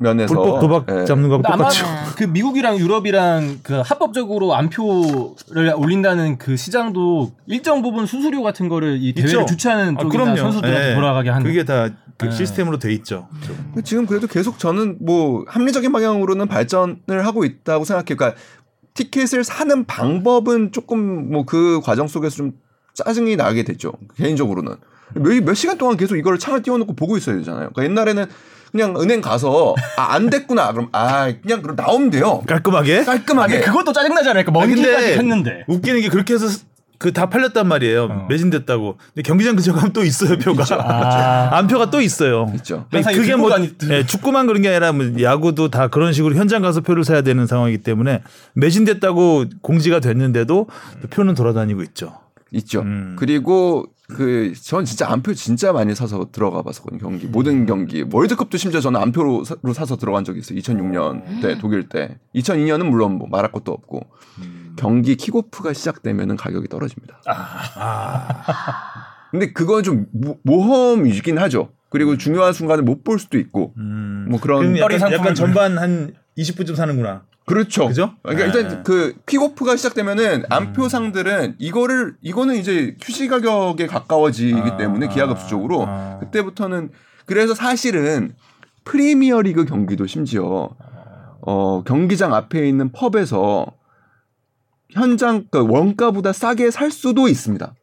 [0.00, 1.04] 면에서 불법 도박 네.
[1.04, 1.84] 잡는 거하고 똑같죠.
[1.84, 1.90] 네.
[2.16, 9.12] 그 미국이랑 유럽이랑 그 합법적으로 안표를 올린다는 그 시장도 일정 부분 수수료 같은 거를 이
[9.12, 9.46] 대회를 있죠.
[9.46, 10.94] 주최하는 아, 쪽이나 선수들한테 예.
[10.94, 12.30] 돌아가게 하는 그게 다그 네.
[12.30, 13.28] 시스템으로 돼 있죠.
[13.84, 18.16] 지금 그래도 계속 저는 뭐 합리적인 방향으로는 발전을 하고 있다고 생각해요.
[18.16, 18.40] 그러니까
[18.94, 22.52] 티켓을 사는 방법은 조금 뭐 그 과정 속에서 좀
[22.94, 23.92] 짜증이 나게 됐죠.
[24.16, 24.74] 개인적으로는
[25.14, 27.70] 몇, 몇 시간 동안 계속 이걸 창을 띄워놓고 보고 있어야 되잖아요.
[27.74, 28.26] 그러니까 옛날에는
[28.72, 30.72] 그냥 은행 가서 아, 안 됐구나.
[30.72, 32.42] 그럼 아 그냥 그럼 나오면 돼요.
[32.46, 33.04] 깔끔하게.
[33.04, 33.52] 깔끔하게.
[33.54, 34.50] 근데 그것도 짜증나지 않을까?
[34.52, 35.64] 먼 아니, 근데 길까지 했는데.
[35.68, 36.46] 웃기는 게 그렇게 해서
[36.98, 38.04] 그 다 팔렸단 말이에요.
[38.11, 38.26] 어.
[38.28, 38.98] 매진됐다고.
[39.14, 40.64] 근데 경기장 근처 가면 또 있어요 표가.
[40.85, 41.48] 아.
[41.56, 42.52] 안표가 또 있어요.
[42.56, 42.85] 있죠.
[42.92, 43.50] 항상 그게 뭐
[43.88, 47.46] 예, 축구만 그런 게 아니라 뭐 야구도 다 그런 식으로 현장 가서 표를 사야 되는
[47.46, 50.68] 상황이기 때문에 매진됐다고 공지가 됐는데도
[51.00, 52.18] 또 표는 돌아다니고 있죠.
[52.52, 52.80] 있죠.
[52.80, 53.16] 음.
[53.18, 56.98] 그리고 그 전 진짜 안표 진짜 많이 사서 들어가 봤었거든요.
[56.98, 60.58] 경기 모든 경기 월드컵도 심지어 저는 안표로 사, 사서 들어간 적이 있어요.
[60.58, 62.18] 2006년 때 독일 때.
[62.34, 64.00] 2002년은 물론 뭐 말할 것도 없고
[64.76, 67.20] 경기 킥오프가 시작되면은 가격이 떨어집니다.
[69.30, 71.70] 근데 그건 좀 모- 모험이긴 하죠.
[71.88, 74.26] 그리고 중요한 순간을 못 볼 수도 있고 음.
[74.28, 77.22] 뭐 그런 약간, 약간 전반 한 20분쯤 사는구나.
[77.50, 77.88] 그렇죠.
[77.88, 78.12] 그죠?
[78.22, 78.58] 그러니까 네.
[78.60, 85.84] 일단 그 킥오프가 시작되면은 안표상들은 이거를 이거는 이제 휴지 가격에 가까워지기 아, 때문에 기하급수 적으로
[85.86, 86.18] 아.
[86.20, 86.90] 그때부터는
[87.26, 88.34] 그래서 사실은
[88.84, 90.70] 프리미어 리그 경기도 심지어
[91.42, 93.66] 어 경기장 앞에 있는 펍에서
[94.90, 97.74] 현장 그 원가보다 싸게 살 수도 있습니다.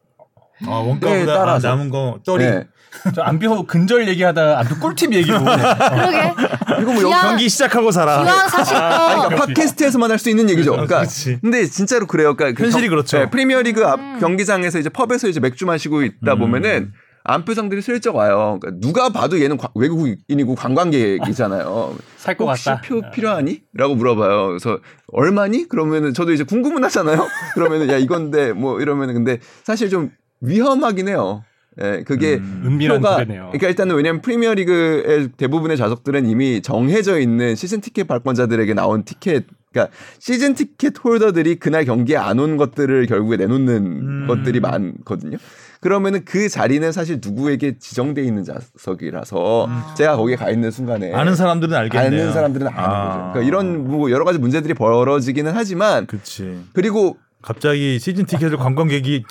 [0.66, 1.68] 아, 원가보다 네, 따라서.
[1.68, 2.66] 아, 남은 거 떨이 네.
[3.14, 5.38] 저 안표 근절 얘기하다 안표 꿀팁 얘기로.
[5.44, 6.34] 그러게.
[6.80, 8.22] 이거 뭐 여기 기왕- 경기 시작하고 살아.
[8.22, 8.80] 기왕 사실 거.
[9.28, 10.72] 그러니까 팟캐스트에서만 할 수 있는 얘기죠.
[10.72, 11.04] 그러니까.
[11.40, 12.34] 근데 진짜로 그래요.
[12.36, 13.18] 그러니까 그 현실이 경- 그렇죠.
[13.18, 14.18] 네, 프리미어리그 앞 음.
[14.20, 16.38] 경기장에서 이제 펍에서 이제 맥주 마시고 있다 음.
[16.38, 16.92] 보면은
[17.24, 18.58] 안표상들이 슬쩍 와요.
[18.60, 21.96] 그러니까 누가 봐도 얘는 과- 외국인이고 관광객이잖아요.
[22.16, 22.80] 살것 혹시 같다.
[22.80, 23.62] 표 필요하니?
[23.74, 24.46] 라고 물어봐요.
[24.48, 24.78] 그래서
[25.12, 25.68] 얼마니?
[25.68, 27.26] 그러면은 저도 이제 궁금은 하잖아요.
[27.54, 31.42] 그러면은 야 이건데 뭐 이러면은 근데 사실 좀 위험하긴 해요.
[31.82, 32.62] 예, 그게 음.
[32.66, 33.46] 은밀한 표가 거래네요.
[33.52, 39.94] 그러니까 일단은 왜냐면 프리미어리그의 대부분의 좌석들은 이미 정해져 있는 시즌 티켓 발권자들에게 나온 티켓 그러니까
[40.18, 44.26] 시즌 티켓 홀더들이 그날 경기에 안 온 것들을 결국에 내놓는 음.
[44.26, 45.36] 것들이 많거든요.
[45.80, 49.80] 그러면은 그 자리는 사실 누구에게 지정돼 있는 좌석이라서 음.
[49.96, 52.20] 제가 거기에 가 있는 순간에 아는 사람들은 알겠네요.
[52.22, 53.08] 아는 사람들은 아는 아.
[53.08, 53.32] 거죠.
[53.32, 56.62] 그러니까 이런 뭐 여러 가지 문제들이 벌어지기는 하지만 그렇지.
[56.72, 59.22] 그리고 갑자기 시즌 티켓을 관광객이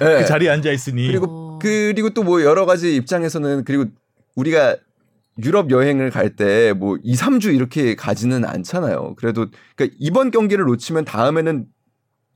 [0.00, 0.20] 네.
[0.20, 3.84] 그 자리에 앉아 있으니 그리고 그리고 또 뭐 여러 가지 입장에서는 그리고
[4.36, 4.76] 우리가
[5.44, 9.14] 유럽 여행을 갈 때 뭐 2, 3주 이렇게 가지는 않잖아요.
[9.16, 9.46] 그래도
[9.76, 11.66] 그러니까 이번 경기를 놓치면 다음에는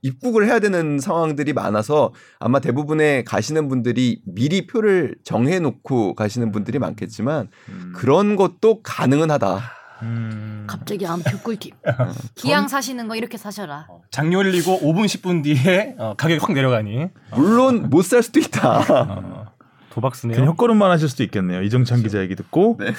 [0.01, 6.77] 입국을 해야 되는 상황들이 많아서 아마 대부분의 가시는 분들이 미리 표를 정해 놓고 가시는 분들이
[6.79, 7.93] 많겠지만 음.
[7.95, 9.61] 그런 것도 가능은 하다.
[10.05, 10.63] 음.
[10.67, 11.73] 갑자기 암표 꿀팁.
[12.35, 13.87] 기왕 사시는 거 이렇게 사셔라.
[13.89, 18.79] 어, 장 열리고 5분 10분 뒤에 어, 가격이 확 내려가니 물론 못 살 수도 있다.
[18.79, 19.45] 어,
[19.89, 20.35] 도박스네요.
[20.35, 21.61] 그냥 헛걸음만 하실 수도 있겠네요.
[21.63, 22.77] 이정찬 기자 얘기 듣고.
[22.79, 22.93] 네.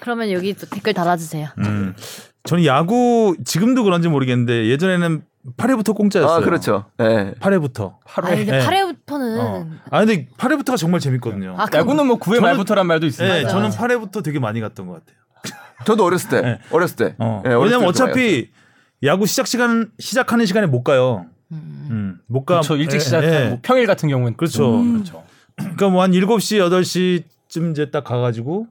[0.00, 1.48] 그러면 여기 또 댓글 달아주세요.
[1.58, 1.94] 음.
[2.44, 5.22] 저는 야구 지금도 그런지 모르겠는데 예전에는
[5.56, 6.36] 8회부터 공짜였어요.
[6.38, 6.84] 아 그렇죠.
[6.98, 7.32] 네.
[7.40, 7.96] 8회부터.
[8.14, 8.60] 아 근데 네.
[8.66, 9.66] 8회부터는 어.
[9.90, 11.56] 아 근데 8회부터가 정말 재밌거든요.
[11.58, 13.34] 아, 야구는 뭐 9회 저는- 말부터란 말도 있습니다.
[13.34, 13.54] 네, 맞아.
[13.54, 15.16] 저는 8회부터 되게 많이 갔던 것 같아요.
[15.84, 16.58] 저도 어렸을 때, 네.
[16.70, 17.14] 어렸을 때.
[17.18, 17.42] 어.
[17.44, 17.88] 네, 어렸을 왜냐면.
[17.88, 18.50] 어차피
[19.04, 21.26] 야구 시작 시간 시작하는 시간에 못 가요.
[21.52, 21.88] 음.
[21.90, 22.54] 음, 못 가.
[22.56, 22.76] 그렇죠.
[22.76, 23.48] 일찍 예, 시작하고 예.
[23.48, 24.58] 뭐 평일 같은 경우는 그렇죠.
[24.58, 25.24] 좀 그렇죠.
[25.56, 28.66] 그러니까 뭐 한 7시, 8시쯤 이제 딱 가 가지고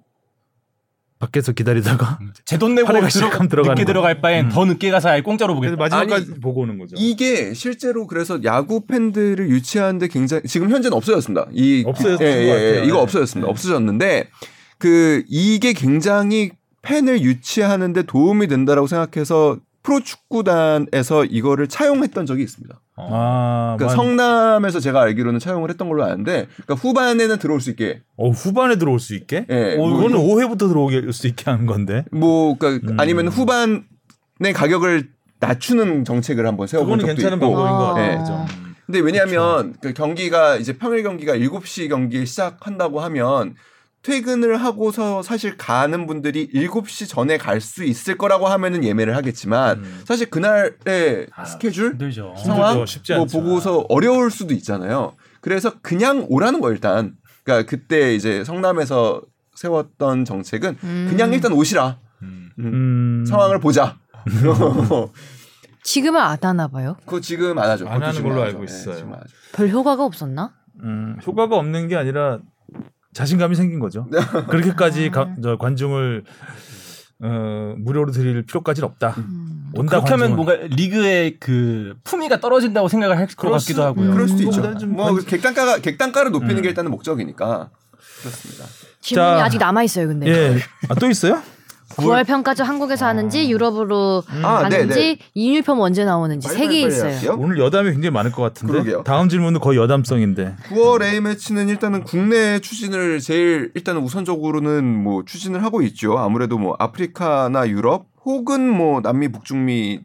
[1.20, 3.88] 밖에서 기다리다가 제 돈 내고 들어, 시작하면 들어가는 늦게 거.
[3.92, 4.50] 들어갈 바엔 음.
[4.52, 5.76] 더 늦게 가서 아예 공짜로 보겠다.
[5.76, 6.96] 마지막까지 아니, 보고 오는 거죠.
[6.98, 11.48] 이게 실제로 그래서 야구 팬들을 유치하는데 굉장히 지금 현재는 없어졌습니다.
[11.52, 12.84] 이 없어졌던 예, 것 예, 같아요.
[12.86, 13.02] 이거 네.
[13.02, 13.46] 없어졌습니다.
[13.48, 13.52] 네.
[13.52, 14.30] 없어졌는데
[14.78, 22.80] 그 이게 굉장히 팬을 유치하는 데 도움이 된다라고 생각해서 프로축구단에서 이거를 차용했던 적이 있습니다.
[22.98, 28.02] 아, 그러니까 만- 성남에서 제가 알기로는 차용을 했던 걸로 아는데 그러니까 후반에는 들어올 수 있게
[28.18, 29.46] 어, 후반에 들어올 수 있게?
[29.50, 32.04] 예, 어, 뭐, 그거는 5회부터 들어올 수 있게 하는 건데.
[32.12, 33.00] 뭐 그러니까 음.
[33.00, 33.84] 아니면 후반의
[34.54, 38.18] 가격을 낮추는 정책을 한번 세워본 적도 괜찮은 있고 방법인 것 네.
[38.18, 38.46] 같아요.
[38.86, 43.56] 근데 왜냐하면 그 경기가 이제 평일 경기가 7시 경기에 시작한다고 하면
[44.02, 50.02] 퇴근을 하고서 사실 가는 분들이 7시 전에 갈 수 있을 거라고 하면은 예매를 하겠지만 음.
[50.06, 52.34] 사실 그날의 아, 스케줄 힘들죠.
[52.38, 52.86] 상황 힘들죠.
[52.86, 53.26] 쉽지 뭐.
[53.26, 55.16] 보고서 어려울 수도 있잖아요.
[55.42, 57.16] 그래서 그냥 오라는 거 일단.
[57.44, 59.22] 그러니까 그때 이제 성남에서
[59.56, 61.08] 세웠던 정책은 음.
[61.10, 61.98] 그냥 일단 오시라.
[62.22, 62.50] 음.
[62.60, 62.66] 음,
[63.22, 63.26] 음.
[63.26, 63.98] 상황을 보자.
[65.84, 66.96] 지금은 안 하나 봐요.
[67.06, 67.88] 그거 지금 안 하죠.
[67.88, 68.74] 안 하는 지금 걸로 안 알고 하죠.
[68.74, 68.96] 있어요.
[69.14, 69.34] 하죠.
[69.54, 70.54] 별 효과가 없었나?
[70.84, 72.40] 음, 효과가 없는 게 아니라
[73.14, 74.08] 자신감이 생긴 거죠.
[74.50, 76.24] 그렇게까지 가- 저 관중을
[77.22, 79.16] 어, 무료로 드릴 필요까지는 없다.
[79.18, 79.72] 음.
[79.76, 80.36] 온다 그렇게 하면 관중은.
[80.38, 84.12] 뭔가 리그의 그 품위가 떨어진다고 생각을 할 것 같기도 수- 하고요.
[84.14, 84.78] 그럴 수도 음, 있죠.
[84.78, 86.62] 좀뭐 관중- 객단가가 객단가를 높이는 음.
[86.62, 87.70] 게 일단은 목적이니까
[88.22, 88.66] 그렇습니다.
[89.02, 89.44] 질문이 자.
[89.46, 90.08] 아직 남아 있어요.
[90.08, 90.60] 근데 예.
[90.88, 91.42] 아, 또 있어요?
[91.90, 95.18] 9월 평가전 한국에서 하는지 유럽으로 아, 네, 가는지 네.
[95.34, 97.14] 이유니폼 언제 나오는지 세 개 있어요.
[97.14, 97.36] 할게요.
[97.38, 98.72] 오늘 여담이 굉장히 많을 것 같은데.
[98.72, 99.04] 그러게요.
[99.04, 100.56] 다음 질문은 거의 여담성인데.
[100.70, 106.18] 9월 A 매치는 일단은 국내 추진을 제일 일단은 우선적으로는 뭐 추진을 하고 있죠.
[106.18, 110.02] 아무래도 뭐 아프리카나 유럽 혹은 뭐 남미 북중미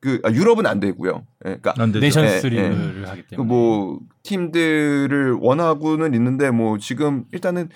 [0.00, 1.24] 그 아, 유럽은 안 되고요.
[1.46, 1.74] 예, 그러니까.
[1.98, 2.68] 네이션스 예, 예.
[2.68, 3.48] 리그를 하기 그 때문에.
[3.48, 7.70] 뭐 팀들을 원하고는 있는데 뭐 지금 일단은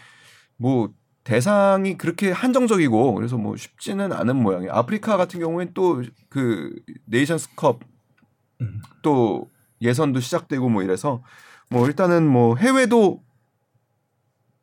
[0.57, 0.91] 뭐
[1.31, 4.73] 대상이 그렇게 한정적이고 그래서 뭐 쉽지는 않은 모양이에요.
[4.73, 7.79] 아프리카 같은 경우에는 또그 네이션스컵
[8.63, 8.83] 음.
[9.03, 9.49] 또
[9.81, 11.23] 예선도 시작되고 뭐 이래서
[11.71, 13.23] 뭐 일단은 뭐 해외도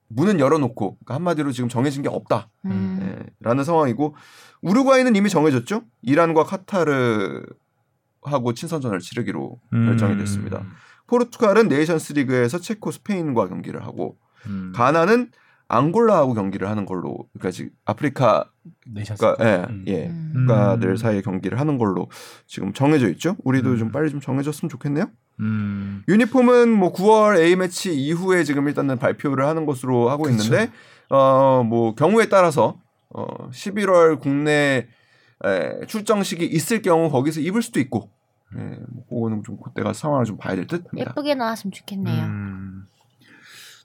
[0.09, 2.49] 문은 열어놓고 그러니까 한마디로 지금 정해진 게 없다.
[2.65, 2.99] 음.
[3.01, 4.17] 예, 라는 상황이고
[4.61, 5.83] 우루과이는 이미 정해졌죠.
[6.01, 7.45] 이란과 카타르
[8.23, 9.85] 하고 친선전을 치르기로 음.
[9.85, 10.65] 결정이 됐습니다.
[11.07, 14.73] 포르투갈은 네이션스 리그에서 체코 스페인과 경기를 하고 음.
[14.75, 15.31] 가나는
[15.69, 18.45] 앙골라하고 경기를 하는 걸로 그러니까 지금 아프리카.
[19.17, 19.83] 가 예, 음.
[19.87, 20.07] 예.
[20.07, 20.33] 음.
[20.35, 22.09] 국가들 사이에 경기를 하는 걸로
[22.45, 23.35] 지금 정해져 있죠.
[23.43, 23.77] 우리도 음.
[23.77, 25.09] 좀 빨리 좀 정해졌으면 좋겠네요.
[25.39, 26.03] 음.
[26.07, 30.33] 유니폼은 뭐 9월 A 매치 이후에 지금 일단은 발표를 하는 것으로 하고 그쵸.
[30.43, 30.71] 있는데
[31.09, 34.87] 어 뭐 경우에 따라서 어 11월 국내
[35.45, 38.09] 에, 출정식이 있을 경우 거기서 입을 수도 있고
[38.57, 41.11] 예, 뭐 그거는 좀 그때가 상황을 좀 봐야 될 듯 합니다.
[41.11, 42.23] 예쁘게 나왔으면 좋겠네요.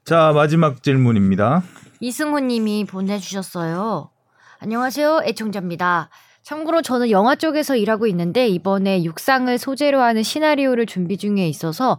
[0.03, 0.05] 음.
[0.05, 1.63] 자 마지막 질문입니다.
[2.01, 4.11] 이승호 님이 보내주셨어요.
[4.59, 6.09] 안녕하세요, 애청자입니다.
[6.43, 11.99] 참고로 저는 영화 쪽에서 일하고 있는데 이번에 육상을 소재로 하는 시나리오를 준비 중에 있어서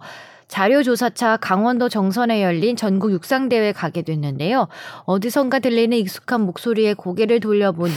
[0.50, 4.68] 자료조사차 강원도 정선에 열린 전국 육상대회 가게 됐는데요.
[5.06, 7.94] 어디선가 들리는 익숙한 목소리에 고개를 돌려보니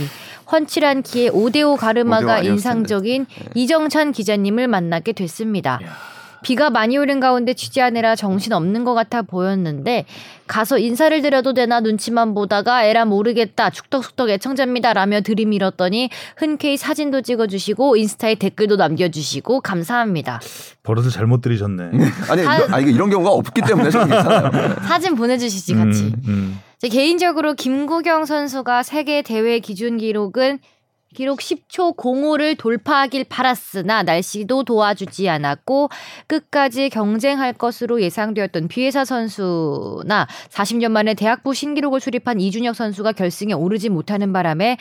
[0.51, 3.51] 훤칠한 키의 5대5 가르마가 인상적인 텐데.
[3.55, 5.81] 이정찬 기자님을 만나게 됐습니다.
[5.83, 6.16] 야.
[6.43, 10.05] 비가 많이 오는 가운데 취재하느라 정신 없는 것 같아 보였는데
[10.47, 17.97] 가서 인사를 드려도 되나 눈치만 보다가 에라 모르겠다 축덕숙덕 애청자입니다 라며 들이밀었더니 흔쾌히 사진도 찍어주시고
[17.97, 20.41] 인스타에 댓글도 남겨주시고 감사합니다.
[20.83, 21.91] 버릇을 잘못 들이셨네.
[22.31, 24.77] 아니 아- 이거, 아니 이런 경우가 없기 때문에 저는 괜찮아요.
[24.87, 26.03] 사진 보내주시지 같이.
[26.05, 26.61] 음, 음.
[26.79, 30.59] 제 개인적으로 김구경 선수가 세계 대회 기준 기록은
[31.15, 35.89] 기록 10초 05를 돌파하길 바랐으나 날씨도 도와주지 않았고
[36.27, 43.89] 끝까지 경쟁할 것으로 예상되었던 비회사 선수나 40년 만에 대학부 신기록을 수립한 이준혁 선수가 결승에 오르지
[43.89, 44.77] 못하는 바람에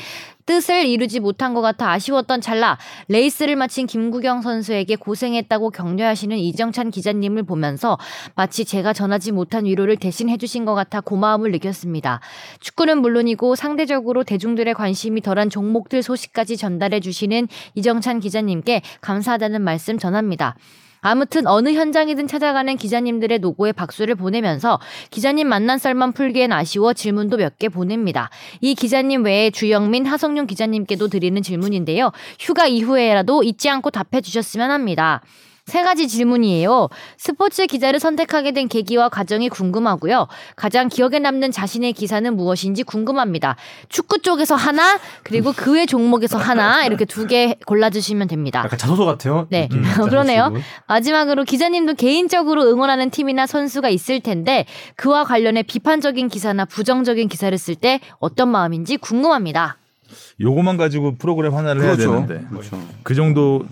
[0.45, 7.43] 뜻을 이루지 못한 것 같아 아쉬웠던 찰나 레이스를 마친 김구경 선수에게 고생했다고 격려하시는 이정찬 기자님을
[7.43, 7.97] 보면서
[8.35, 12.19] 마치 제가 전하지 못한 위로를 대신 해주신 것 같아 고마움을 느꼈습니다.
[12.59, 19.97] 축구는 물론이고 상대적으로 대중들의 관심이 덜한 종목들 소식 까지 전달해 주시는 이정찬 기자님께 감사하다는 말씀
[19.97, 20.55] 전합니다.
[21.01, 24.79] 아무튼 어느 현장이든 찾아가는 기자님들의 노고에 박수를 보내면서
[25.11, 28.31] 기자님 만난 썰만 풀기엔 아쉬워 질문도 몇 개 보냅니다.
[28.59, 32.11] 이 기자님 외에 주영민, 하성룡 기자님께도 드리는 질문인데요.
[32.39, 35.21] 휴가 이후에라도 잊지 않고 답해 주셨으면 합니다.
[35.65, 36.89] 세 가지 질문이에요.
[37.17, 40.27] 스포츠 기자를 선택하게 된 계기와 과정이 궁금하고요.
[40.55, 43.55] 가장 기억에 남는 자신의 기사는 무엇인지 궁금합니다.
[43.89, 48.61] 축구 쪽에서 하나, 그리고 그 외 종목에서 하나, 이렇게 두 개 골라주시면 됩니다.
[48.63, 49.47] 약간 자소서 같아요.
[49.49, 50.53] 네, 느낌이 진짜 그러네요.
[50.87, 57.73] 마지막으로 기자님도 개인적으로 응원하는 팀이나 선수가 있을 텐데 그와 관련해 비판적인 기사나 부정적인 기사를 쓸
[57.73, 59.77] 때 어떤 마음인지 궁금합니다.
[60.39, 62.11] 요거만 가지고 프로그램 하나를 해야 그렇죠.
[62.27, 62.79] 되는데 그렇죠.
[63.01, 63.65] 그 정도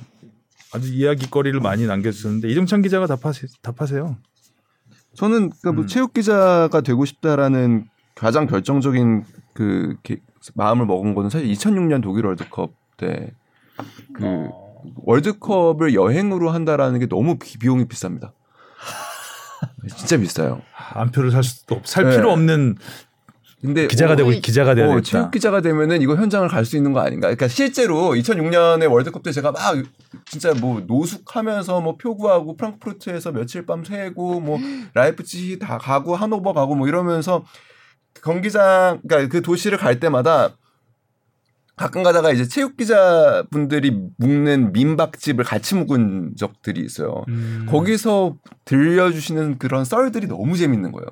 [0.74, 4.18] 아주 이야기거리를 많이 남겨주셨는데 이정찬 기자가 답하세, 답하세요.
[5.16, 5.88] 저는 그러니까 뭐 음.
[5.88, 10.22] 체육 기자가 되고 싶다라는 가장 결정적인 그 기-
[10.56, 13.32] 마음을 먹은 거는 사실 2006년 독일 월드컵 때
[14.14, 14.50] 그
[14.98, 18.34] 월드컵을 여행으로 한다라는 게 너무 비- 비용이 비쌉니다.
[19.96, 20.62] 진짜 비싸요.
[20.94, 22.16] 안표를 살 수도 없, 살 네.
[22.18, 22.76] 필요 없는
[23.64, 26.92] 근데 기자가 어, 되고 기자가 돼야 어, 체육 기자가 되면은 이거 현장을 갈 수 있는
[26.92, 27.28] 거 아닌가?
[27.28, 29.62] 그러니까 실제로 2006년에 월드컵 때 제가 막
[30.26, 34.60] 진짜 뭐 노숙하면서 뭐 표구하고 프랑크푸르트에서 며칠 밤 새고 뭐
[34.94, 37.46] 라이프치히 다 가고 하노버 가고 뭐 이러면서
[38.22, 40.56] 경기장 그러니까 그 도시를 갈 때마다
[41.76, 47.24] 가끔 가다가 이제 체육 기자 분들이 묵는 민박집을 같이 묵은 적들이 있어요.
[47.30, 47.66] 음.
[47.68, 51.08] 거기서 들려주시는 그런 썰들이 너무 재밌는 거예요.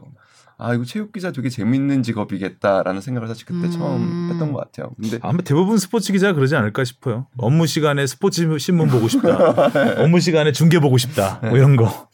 [0.64, 3.72] 아 이거 체육 기자 되게 재밌는 직업이겠다라는 생각을 사실 그때 음.
[3.72, 4.92] 처음 했던 것 같아요.
[5.02, 7.26] 근데 아마 대부분 스포츠 기자가 그러지 않을까 싶어요.
[7.38, 9.72] 업무 시간에 스포츠 신문 보고 싶다.
[9.98, 11.40] 업무 시간에 중계 보고 싶다.
[11.42, 12.11] 뭐 이런 거.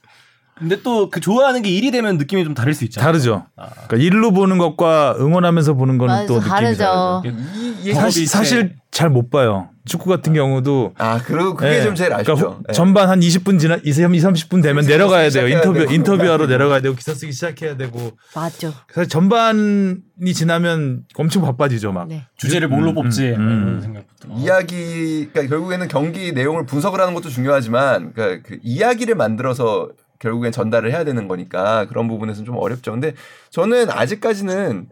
[0.60, 3.08] 근데 또 그 좋아하는 게 일이 되면 느낌이 좀 다를 수 있잖아요.
[3.08, 3.46] 다르죠.
[3.56, 3.68] 아.
[3.88, 7.22] 그러니까 일로 보는 것과 응원하면서 보는 거는 맞아, 또 느낌이 다르죠.
[7.24, 7.38] 다르죠.
[7.84, 9.70] 이, 이 사실, 제- 사실 잘 못 봐요.
[9.86, 11.84] 축구 같은 경우도 아 그리고 그게 예.
[11.84, 12.36] 좀 제일 아쉽죠.
[12.36, 12.74] 그러니까 후- 예.
[12.74, 15.48] 전반 한 20분 지나 20, 30분 되면 내려가야 돼요.
[15.48, 15.94] 인터뷰 되고.
[15.94, 18.12] 인터뷰하러 내려가야 되고 기사 쓰기 시작해야 되고.
[18.36, 18.74] 맞죠.
[18.94, 22.08] 사실 전반이 지나면 엄청 바빠지죠, 막.
[22.08, 22.26] 네.
[22.38, 24.04] 주제를 뭘로 음, 뽑지 음, 음.
[24.38, 29.90] 이야기 그러니까 결국에는 경기 내용을 분석을 하는 것도 중요하지만 그러니까 그 이야기를 만들어서
[30.20, 32.92] 결국엔 전달을 해야 되는 거니까 그런 부분에서는 좀 어렵죠.
[32.92, 33.14] 근데
[33.50, 34.90] 저는 아직까지는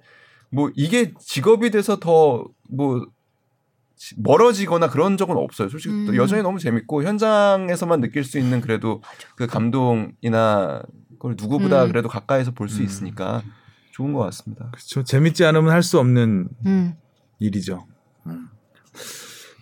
[0.52, 3.06] 뭐 이게 직업이 돼서 더 뭐
[4.18, 5.70] 멀어지거나 그런 적은 없어요.
[5.70, 6.16] 솔직히 또 음.
[6.18, 9.02] 여전히 너무 재밌고 현장에서만 느낄 수 있는 그래도
[9.36, 10.84] 그 감동이나
[11.14, 11.88] 그걸 누구보다 음.
[11.90, 12.86] 그래도 가까이서 볼수 음.
[12.86, 13.42] 있으니까
[13.94, 14.70] 좋은 것 같습니다.
[14.72, 15.04] 그렇죠.
[15.04, 16.96] 재밌지 않으면 할 수 없는 음.
[17.40, 17.86] 일이죠.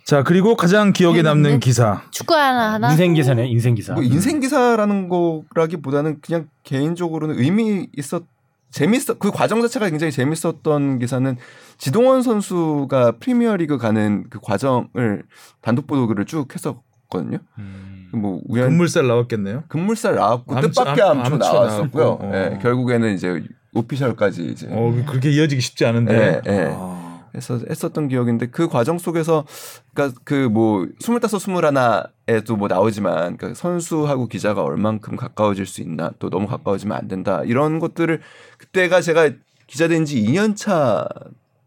[0.05, 1.59] 자, 그리고 가장 기억에 남는 재밌는?
[1.61, 2.01] 기사.
[2.11, 2.91] 축구 하나 하나.
[2.91, 3.93] 인생 기사네, 인생 기사.
[3.93, 8.23] 뭐 인생 기사라는 거라기보다는 그냥 개인적으로는 의미 있었
[8.71, 11.37] 재밌어 그 과정 자체가 굉장히 재밌었던 기사는
[11.77, 15.23] 지동원 선수가 프리미어리그 가는 그 과정을
[15.61, 17.37] 단독 보도를 쭉 했었거든요.
[17.59, 18.09] 음.
[18.13, 19.63] 뭐 우연 금물살 나왔겠네요.
[19.67, 22.03] 금물살 나왔고 뜻밖의 암- 암초, 암초 나왔었고요.
[22.03, 22.31] 나왔고, 어.
[22.33, 23.43] 예, 결국에는 이제
[23.75, 26.41] 오피셜까지 이제 어, 그렇게 이어지기 쉽지 않은데.
[26.45, 26.69] 예, 예.
[26.75, 27.02] 아.
[27.35, 29.45] 했었, 했었던 기억인데 그 과정 속에서
[29.93, 36.47] 그러니까 그뭐 스물다섯 스물하나에도 뭐 나오지만 그러니까 선수하고 기자가 얼만큼 가까워질 수 있나 또 너무
[36.47, 38.21] 가까워지면 안 된다 이런 것들을
[38.57, 39.31] 그때가 제가
[39.67, 41.07] 기자 된 지 2년 차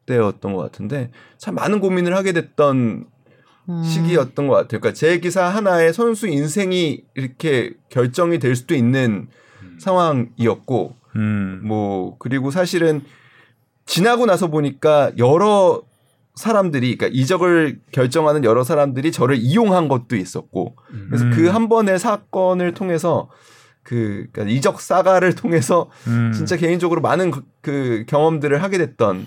[0.06, 3.06] 때였던 것 같은데 참 많은 고민을 하게 됐던
[3.68, 3.82] 음.
[3.82, 4.80] 시기였던 것 같아요.
[4.80, 9.26] 그러니까 제 기사 하나에 선수 인생이 이렇게 결정이 될 수도 있는
[9.78, 11.60] 상황이었고 음.
[11.64, 13.02] 뭐 그리고 사실은
[13.86, 15.82] 지나고 나서 보니까 여러
[16.34, 20.74] 사람들이 그러니까 이적을 결정하는 여러 사람들이 저를 이용한 것도 있었고
[21.08, 21.30] 그래서 음.
[21.30, 23.30] 그한 번의 사건을 통해서
[23.82, 26.32] 그 그러니까 이적 사가를 통해서 음.
[26.34, 29.26] 진짜 개인적으로 많은 그, 그 경험들을 하게 됐던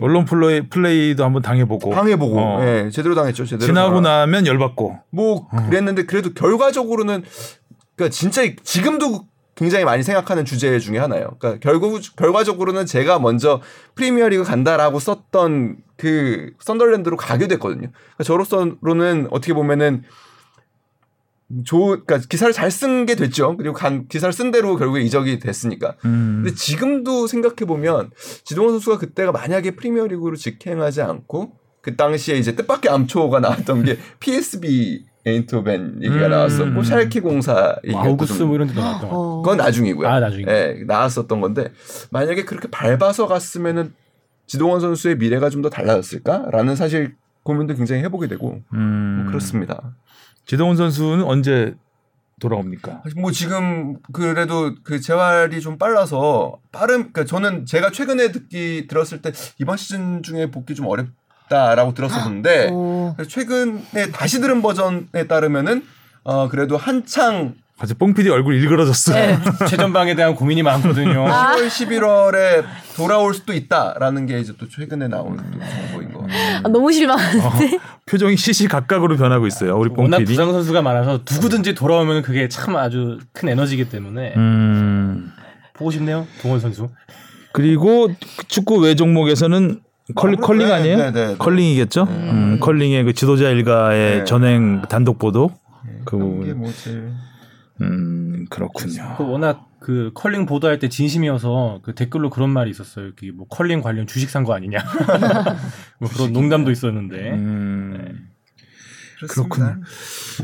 [0.00, 1.90] 언론 플레이, 플레이도 한번 당해보고.
[1.94, 2.62] 당해보고 어.
[2.62, 4.98] 예, 제대로 당했죠 제대로 지나고 당하- 나면 열받고.
[5.10, 7.22] 뭐 그랬는데 그래도 결과적으로는
[7.94, 9.26] 그러니까 진짜 지금도
[9.58, 11.34] 굉장히 많이 생각하는 주제 중에 하나예요.
[11.40, 13.60] 그러니까 결국 결과적으로는 제가 먼저
[13.96, 17.90] 프리미어리그 간다라고 썼던 그 썬덜랜드로 가게 됐거든요.
[17.90, 20.04] 그러니까 저로서는 어떻게 보면은
[21.64, 23.56] 좋 그러니까 기사를 잘 쓴 게 됐죠.
[23.56, 25.96] 그리고 간 기사를 쓴 대로 결국에 이적이 됐으니까.
[26.04, 26.42] 음.
[26.44, 28.10] 근데 지금도 생각해 보면
[28.44, 35.06] 지동원 선수가 그때가 만약에 프리미어리그로 직행하지 않고 그 당시에 이제 뜻밖의 암초가 나왔던 게 PSB
[35.26, 36.30] 에인토벤 얘기가 음.
[36.30, 39.16] 나왔었고 샬케 공사 얘기가 또 아우구스 좀뭐 이런 데도 나왔던 거.
[39.16, 39.42] 어.
[39.42, 40.08] 그건 나중이고요.
[40.08, 40.50] 아, 나중이고.
[40.50, 41.72] 예, 나왔었던 건데
[42.10, 43.94] 만약에 그렇게 밟아서 갔으면은
[44.46, 49.20] 지동원 선수의 미래가 좀 더 달라졌을까라는 사실 고민도 굉장히 해보게 되고 음.
[49.22, 49.96] 뭐 그렇습니다.
[50.46, 51.74] 지동훈 선수는 언제
[52.40, 53.02] 돌아옵니까?
[53.16, 59.32] 뭐 지금 그래도 그 재활이 좀 빨라서 빠름 그러니까 저는 제가 최근에 듣기 들었을 때
[59.58, 61.08] 이번 시즌 중에 복귀 좀 어렵
[61.48, 63.14] 다라고 들었었는데 오.
[63.16, 65.82] 그래서 최근에 다시 들은 버전에 따르면은
[66.24, 69.14] 어 그래도 한창 갑자기 뽕PD 얼굴 일그러졌어.
[69.14, 69.38] 네.
[69.70, 71.26] 최전방에 대한 고민이 많거든요.
[71.28, 71.54] 아.
[71.54, 72.64] 10월 11월에
[72.96, 76.22] 돌아올 수도 있다라는 게 이제 또 최근에 나온 또 정보인 거.
[76.22, 76.60] 같아요.
[76.64, 77.38] 아, 너무 실망한데.
[77.40, 77.52] 어,
[78.06, 79.78] 표정이 시시각각으로 변하고 있어요.
[79.78, 80.32] 우리 워낙 뽕PD.
[80.32, 85.32] 부상 선수가 많아서 누구든지 돌아오면 그게 참 아주 큰 에너지이기 때문에 음.
[85.74, 86.26] 보고 싶네요.
[86.42, 86.90] 동원 선수.
[87.52, 88.10] 그리고
[88.48, 89.80] 축구 외 종목에서는
[90.14, 90.96] 컬, 아무래도 컬링 네, 아니에요?
[90.96, 91.36] 네, 네, 네.
[91.38, 92.02] 컬링이겠죠?
[92.04, 94.24] 음, 컬링의 그 지도자 일가의 네.
[94.24, 95.50] 전횡 단독 보도.
[96.04, 96.58] 그 부분.
[96.58, 97.12] 뭐 제일
[97.80, 99.14] 음, 그렇군요.
[99.16, 103.06] 그 워낙 그 컬링 보도할 때 진심이어서 그 댓글로 그런 말이 있었어요.
[103.06, 104.78] 여기 뭐 컬링 관련 주식 산 거 아니냐.
[106.00, 107.30] 뭐 그런 농담도 있었는데.
[107.32, 108.28] 음.
[109.18, 109.54] 그렇습니다.
[109.56, 109.82] 그렇군요.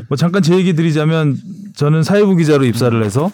[0.09, 1.37] 뭐 잠깐 제 얘기 드리자면
[1.75, 3.31] 저는 사회부 기자로 입사를 해서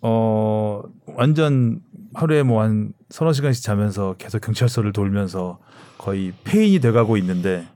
[0.00, 0.82] 어
[1.16, 1.80] 완전
[2.14, 5.58] 하루에 뭐 한 서너 시간씩 자면서 계속 경찰서를 돌면서
[5.98, 7.66] 거의 폐인이 돼가고 있는데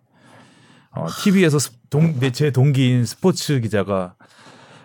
[0.91, 1.59] 어, TV에서
[1.91, 4.14] 동 제 동기인 스포츠 기자가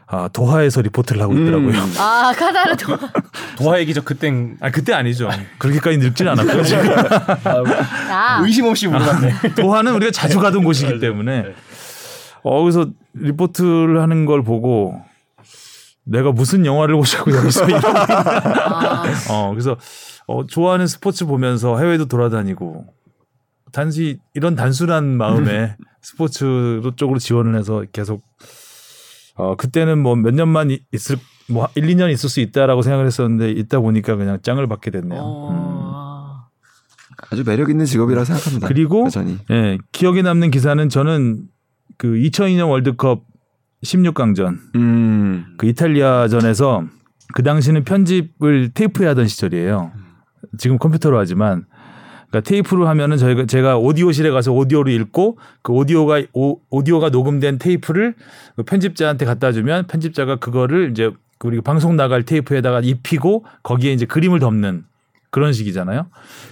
[0.08, 1.70] 아, 도하에서 리포트를 하고 있더라고요.
[1.70, 1.94] 음.
[1.98, 2.98] 아 카타르 도.
[3.58, 5.30] 도하 얘기 저 그땐 아 그때 아니죠.
[5.58, 6.64] 그렇게까지 늙진 않았고요.
[6.64, 6.84] 지금.
[8.12, 8.42] 아.
[8.44, 9.56] 의심 없이 물어봤네.
[9.56, 11.54] 도하는 우리가 자주 가던 곳이기 때문에
[12.44, 15.02] 어 그래서 리포트를 하는 걸 보고
[16.04, 17.66] 내가 무슨 영화를 보자고 여기서.
[17.66, 19.04] 아.
[19.30, 19.78] 어 그래서
[20.28, 22.86] 어 좋아하는 스포츠 보면서 해외도 돌아다니고
[23.72, 28.24] 단지 이런 단순한 마음에 스포츠 쪽으로 지원을 해서 계속
[29.36, 31.18] 어 그때는 뭐 몇 년만 이- 있을
[31.50, 35.20] 뭐 1, 2년 있을 수 있다라고 생각을 했었는데 있다 보니까 그냥 짱을 받게 됐네요.
[35.20, 35.26] 음.
[35.26, 36.48] 어.
[37.30, 38.68] 아주 매력 있는 직업이라 생각합니다.
[38.68, 39.38] 그리고 여전히.
[39.52, 41.44] 예, 기억에 남는 기사는 저는
[41.98, 43.24] 그 2002년 월드컵
[43.84, 45.46] 16강전 음.
[45.58, 46.86] 그 이탈리아전에서
[47.34, 49.92] 그 당시는 편집을 테이프에 하던 시절이에요.
[50.58, 51.66] 지금 컴퓨터로 하지만
[52.30, 58.16] 그러니까 테이프로 하면은 저희가 제가 오디오실에 가서 오디오를 읽고 그 오디오가 오, 오디오가 녹음된 테이프를
[58.56, 64.06] 그 편집자한테 갖다 주면 편집자가 그거를 이제 그 우리가 방송 나갈 테이프에다가 입히고 거기에 이제
[64.06, 64.86] 그림을 덮는
[65.30, 66.08] 그런 식이잖아요.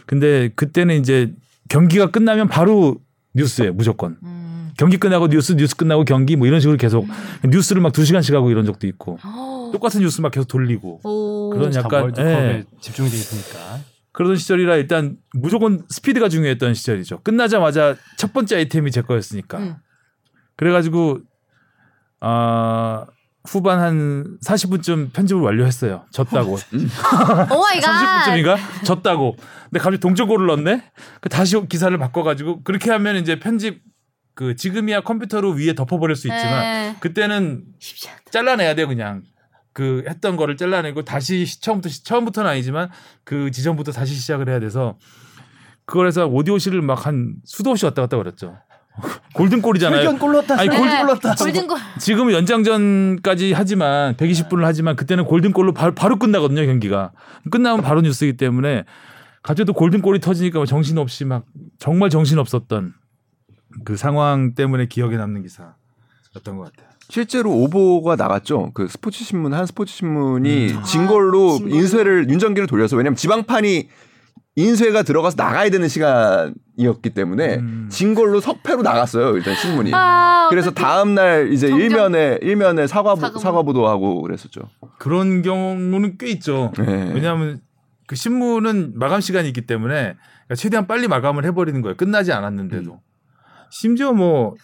[0.05, 1.33] 근데 그때는 이제
[1.69, 2.97] 경기가 끝나면 바로
[3.35, 4.48] 뉴스에 무조건 음.
[4.79, 7.05] 경기 끝나고 뉴스, 뉴스 끝나고 경기 뭐 이런 식으로 계속
[7.43, 9.19] 뉴스를 막 두 시간씩 하고 이런 적도 있고
[9.73, 11.49] 똑같은 뉴스 막 계속 돌리고 오.
[11.49, 12.63] 그런 자, 약간 예.
[12.79, 13.79] 집중이 돼 있으니까.
[14.13, 17.23] 그러던 시절이라 일단 무조건 스피드가 중요했던 시절이죠.
[17.23, 19.57] 끝나자마자 첫 번째 아이템이 제 거였으니까.
[19.57, 19.75] 음.
[20.55, 21.19] 그래가지고
[22.21, 23.05] 아
[23.45, 26.05] 후반 한 40분쯤 편집을 완료했어요.
[26.11, 26.53] 졌다고.
[27.51, 28.23] Oh my God.
[28.25, 28.85] 30분쯤인가?
[28.85, 29.35] 졌다고.
[29.65, 30.83] 근데 갑자기 동점골을 넣었네.
[31.19, 33.81] 그 다시 기사를 바꿔 가지고 그렇게 하면 이제 편집
[34.39, 36.95] 그 지금이야 컴퓨터로 위에 덮어버릴 수 있지만 네.
[37.01, 37.63] 그때는.
[38.31, 39.23] 잘라내야 돼요 그냥
[39.73, 42.89] 그 했던 거를 잘라내고 다시 시- 처음부터 시- 처음부터는 아니지만
[43.25, 44.97] 그 지점부터 다시 시작을 해야 돼서
[45.83, 48.55] 그걸 해서 오디오실을 막 한 수도 없이 왔다 갔다 그랬죠
[49.35, 50.57] 골든골이잖아요 골 넣었다.
[50.57, 51.03] 아니, 골- 네.
[51.37, 51.77] 골든골.
[51.99, 57.11] 지금은 연장전까지 하지만 120분을 하지만 그때는 골든골로 바로, 바로 끝나거든요 경기가
[57.51, 58.85] 끝나면 바로 뉴스이기 때문에
[59.43, 61.43] 갑자기 또 골든골이 터지니까 막 정신없이 막
[61.77, 62.93] 정말 정신없었던
[63.85, 68.69] 그 상황 때문에 기억에 남는 기사였던 것 같아요 실제로 오보가 나갔죠.
[68.75, 70.83] 그 스포츠 신문 한 스포츠 신문이 음.
[70.83, 71.75] 진 걸로 아, 진 걸로.
[71.75, 73.89] 인쇄를 윤정기를 돌려서 왜냐면 지방판이
[74.55, 77.87] 인쇄가 들어가서 나가야 되는 시간이었기 때문에 음.
[77.89, 79.35] 진 걸로 석패로 나갔어요.
[79.37, 79.91] 일단 신문이.
[79.93, 80.69] 아, 그래서.
[80.71, 84.61] 다음 날 이제 정정- 일면에 일면에 사과 사과보- 사과 보도하고 그랬었죠.
[84.99, 87.11] 그런 경우는 꽤 있죠 네.
[87.13, 87.59] 왜냐하면
[88.05, 90.15] 그 신문은 마감 시간이 있기 때문에
[90.55, 91.95] 최대한 빨리 마감을 해버리는 거예요.
[91.95, 92.99] 끝나지 않았는데도.
[93.71, 94.55] 심지어 뭐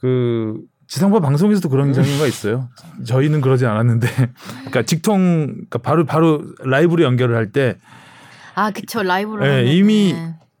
[0.00, 2.68] 그 지상파 방송에서도 그런 경우가 있어요.
[3.04, 4.06] 저희는 그러지 않았는데,
[4.60, 9.42] 그러니까 직통 그러니까 바로 바로 라이브로 연결을 할때한아 그쵸 라이브로.
[9.42, 9.72] 네, 하면은.
[9.72, 10.14] 이미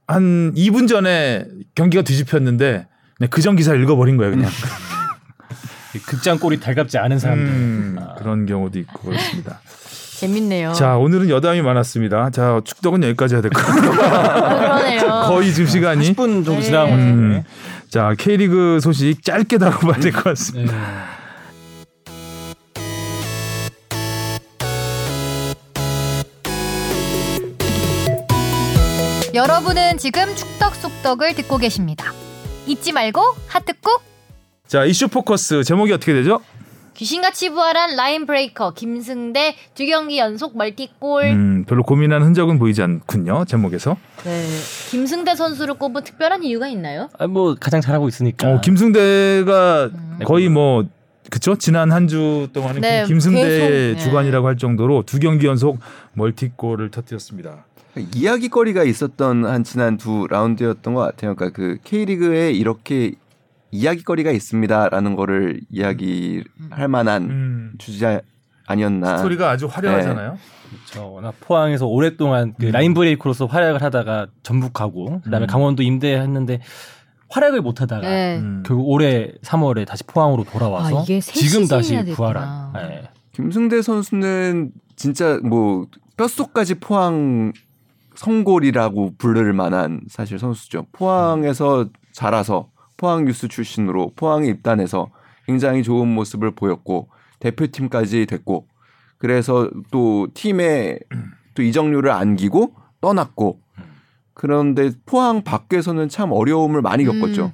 [0.08, 4.50] 2분 전에 경기가 뒤집혔는데 그냥 그전 기사를 읽어버린 거예요, 그냥.
[6.06, 7.46] 극장골이 달갑지 않은 사람들.
[7.46, 9.60] 음, 그런 경우도 있고 그렇습니다.
[10.20, 10.72] 재밌네요.
[10.72, 12.30] 자, 오늘은 여담이 많았습니다.
[12.30, 13.90] 자, 축덕은 여기까지 해야 될 것 같아요.
[13.92, 15.06] 그러네요.
[15.28, 16.62] 거의 지금 시간이 10분 정도 네.
[16.62, 17.44] 지나간 것 음.
[17.90, 20.72] 자 K리그 소식 짧게 다뤄봐야 될 것 같습니다.
[20.72, 20.78] 네.
[29.34, 32.12] 여러분은 지금 축덕 속덕을 듣고 계십니다.
[32.66, 34.00] 잊지 말고 하트 꾹.
[34.66, 36.40] 자 이슈 포커스 제목이 어떻게 되죠?
[36.96, 41.24] 귀신같이 부활한 line breaker 김승대 두 경기 연속 멀티골.
[41.24, 43.96] 음, 별로 고민한 흔적은 보이지 않군요 제목에서.
[44.24, 44.46] 네.
[44.90, 47.10] 김승대 선수를 꼽은 특별한 이유가 있나요?
[47.18, 48.48] 아, 뭐 가장 잘하고 있으니까.
[48.50, 50.18] 어, 김승대가 음.
[50.24, 50.84] 거의 뭐
[51.30, 53.96] 그쵸 지난 한 주 동안은 네, 김승대 계속, 네.
[53.96, 55.78] 주간이라고 할 정도로 두 경기 연속
[56.14, 57.66] 멀티골을 터뜨렸습니다.
[58.14, 61.34] 이야기거리가 있었던 한 지난 두 라운드였던 것 같아요.
[61.34, 63.12] 그러니까 그 K리그에 이렇게
[63.76, 68.20] 이야기거리가 있습니다라는 거를 이야기할 만한 음, 주제
[68.66, 69.18] 아니었나.
[69.18, 70.38] 스토리가 아주 화려하잖아요.
[70.68, 71.12] 그렇죠.
[71.12, 75.48] 워낙 포항에서 오랫동안 그 라인 브레이크로서 활약을 하다가 전북 가고 그다음에 음.
[75.48, 76.60] 강원도 임대했는데
[77.28, 78.38] 활약을 못 하다가 네.
[78.38, 78.62] 음.
[78.66, 82.72] 결국 올해 3월에 다시 포항으로 돌아와서 아, 지금 다시 부활한.
[82.76, 83.08] 예.
[83.32, 87.52] 김승대 선수는 진짜 뭐 뼛속까지 포항
[88.14, 90.86] 성골이라고 부를 만한 사실 선수죠.
[90.92, 95.10] 포항에서 자라서 포항 유스 출신으로 포항에 입단해서
[95.46, 97.08] 굉장히 좋은 모습을 보였고
[97.40, 98.66] 대표팀까지 됐고
[99.18, 100.98] 그래서 또 팀에
[101.54, 103.60] 또 이정료를 안기고 떠났고
[104.34, 107.52] 그런데 포항 밖에서는 참 어려움을 많이 겪었죠.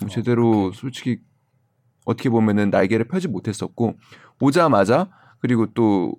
[0.00, 1.20] 뭐 제대로 솔직히
[2.04, 3.94] 어떻게 보면은 날개를 펴지 못했었고
[4.40, 5.08] 오자마자
[5.38, 6.14] 그리고 또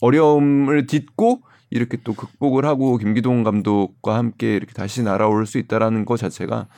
[0.00, 6.16] 어려움을 딛고 이렇게 또 극복을 하고 김기동 감독과 함께 이렇게 다시 날아올 수 있다라는 것
[6.16, 6.68] 자체가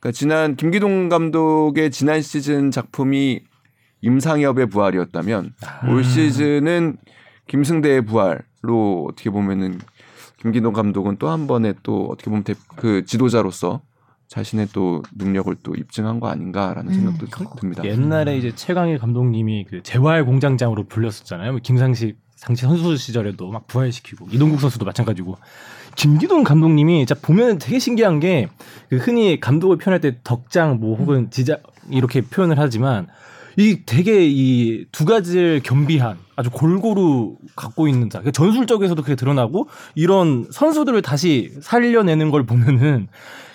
[0.00, 3.40] 그러니까 지난 김기동 감독의 지난 시즌 작품이
[4.00, 5.54] 임상엽의 부활이었다면
[5.88, 6.98] 올 시즌은
[7.48, 9.78] 김승대의 부활로 어떻게 보면은
[10.40, 13.80] 김기동 감독은 또 한 번에 또 어떻게 보면 대- 그 지도자로서
[14.28, 17.26] 자신의 또 능력을 또 입증한 거 아닌가라는 생각도
[17.56, 17.82] 듭니다.
[17.84, 21.52] 옛날에 이제 최강일 감독님이 그 재활 공장장으로 불렸었잖아요.
[21.52, 25.36] 뭐 김상식 상시 선수 시절에도 막 부활시키고 이동국 선수도 마찬가지고
[26.02, 28.48] 김기동 감독님이 진짜 보면 되게 신기한 게
[28.88, 31.58] 그 흔히 감독을 표현할 때 덕장 뭐 혹은 지자
[31.90, 33.06] 이렇게 표현을 하지만
[33.58, 38.20] 이 되게 이 두 가지를 겸비한 아주 골고루 갖고 있는 자.
[38.20, 43.08] 그러니까 전술적에서도 그게 드러나고 이런 선수들을 다시 살려내는 걸 보면은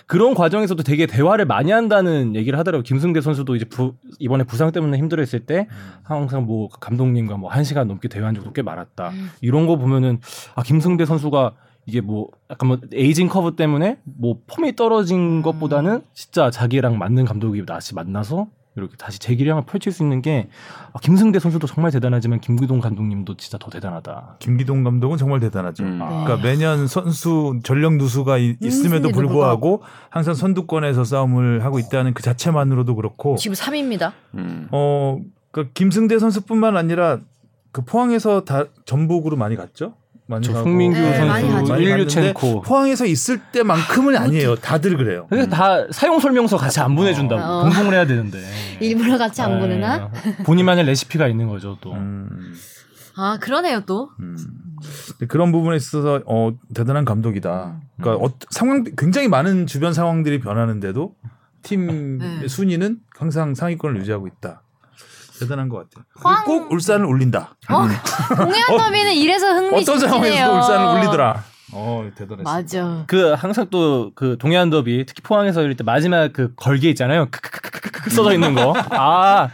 [0.06, 2.84] 그런 과정에서도 되게 대화를 많이 한다는 얘기를 하더라고요.
[2.84, 5.68] 김승대 선수도 이제 부- 이번에 부상 때문에 힘들어했을 때
[6.04, 9.12] 항상 뭐 감독님과 뭐 한 시간 넘게 대화한 적도 꽤 많았다.
[9.42, 10.20] 이런 거 보면은
[10.56, 11.54] 아 김승대 선수가
[11.86, 17.66] 이게 뭐 약간 뭐 에이징 커브 때문에 뭐 폼이 떨어진 것보다는 진짜 자기랑 맞는 감독이
[17.66, 20.48] 다시 만나서 이렇게 다시 재기량을 펼칠 수 있는 게
[20.94, 24.38] 아, 김승대 선수도 정말 대단하지만 김기동 감독님도 진짜 더 대단하다.
[24.40, 25.84] 김기동 감독은 정말 대단하죠.
[25.84, 26.00] 음.
[26.00, 32.96] 그러니까 매년 선수 전력 누수가 이- 있음에도 불구하고 항상 선두권에서 싸움을 하고 있다는 그 자체만으로도
[32.96, 34.14] 그렇고 지금 3위입니다.
[34.36, 34.68] 음.
[34.72, 35.20] 어,
[35.52, 37.20] 그 김승대 선수뿐만 아니라
[37.72, 39.94] 그 포항에서 다 전북으로 많이 갔죠.
[40.26, 40.64] 많이 저 가고.
[40.66, 42.62] 송민규 네, 선수, 일류첸코.
[42.62, 44.56] 포항에서 있을 때만큼은 아니에요.
[44.56, 45.28] 다들 그래요.
[45.30, 47.64] 그래서 다 사용 설명서 같이 안 보내준다고 어.
[47.64, 48.40] 공봉을 해야 되는데
[48.80, 49.60] 일부러 같이 안 네.
[49.60, 50.12] 보내나?
[50.46, 51.94] 본인만의 레시피가 있는 거죠 또.
[51.94, 52.30] 음,
[53.18, 54.10] 아 그러네요 또.
[54.20, 54.38] 음.
[55.10, 57.80] 근데 그런 부분에 있어서 어, 대단한 감독이다.
[58.00, 61.14] 그러니까 어, 상황 굉장히 많은 주변 상황들이 변하는데도
[61.62, 62.48] 팀 네.
[62.48, 64.63] 순위는 항상 상위권을 유지하고 있다.
[65.40, 66.06] 대단한 것 같아요.
[66.22, 67.56] 황- 꼭 울산을 울린다.
[67.70, 67.88] 어?
[68.36, 70.08] 공연 더비는 이래서 어떤 흥미진진해요.
[70.10, 71.44] 상황에서도 울산을 울리더라.
[71.76, 72.44] 어 대단했어.
[72.44, 73.04] 맞아.
[73.08, 77.28] 그 항상 또 그 동해안 더비 특히 포항에서 이럴 때 마지막 그 걸개 있잖아요.
[77.32, 78.74] 크크크크크 써져 있는 거.
[78.92, 79.50] 아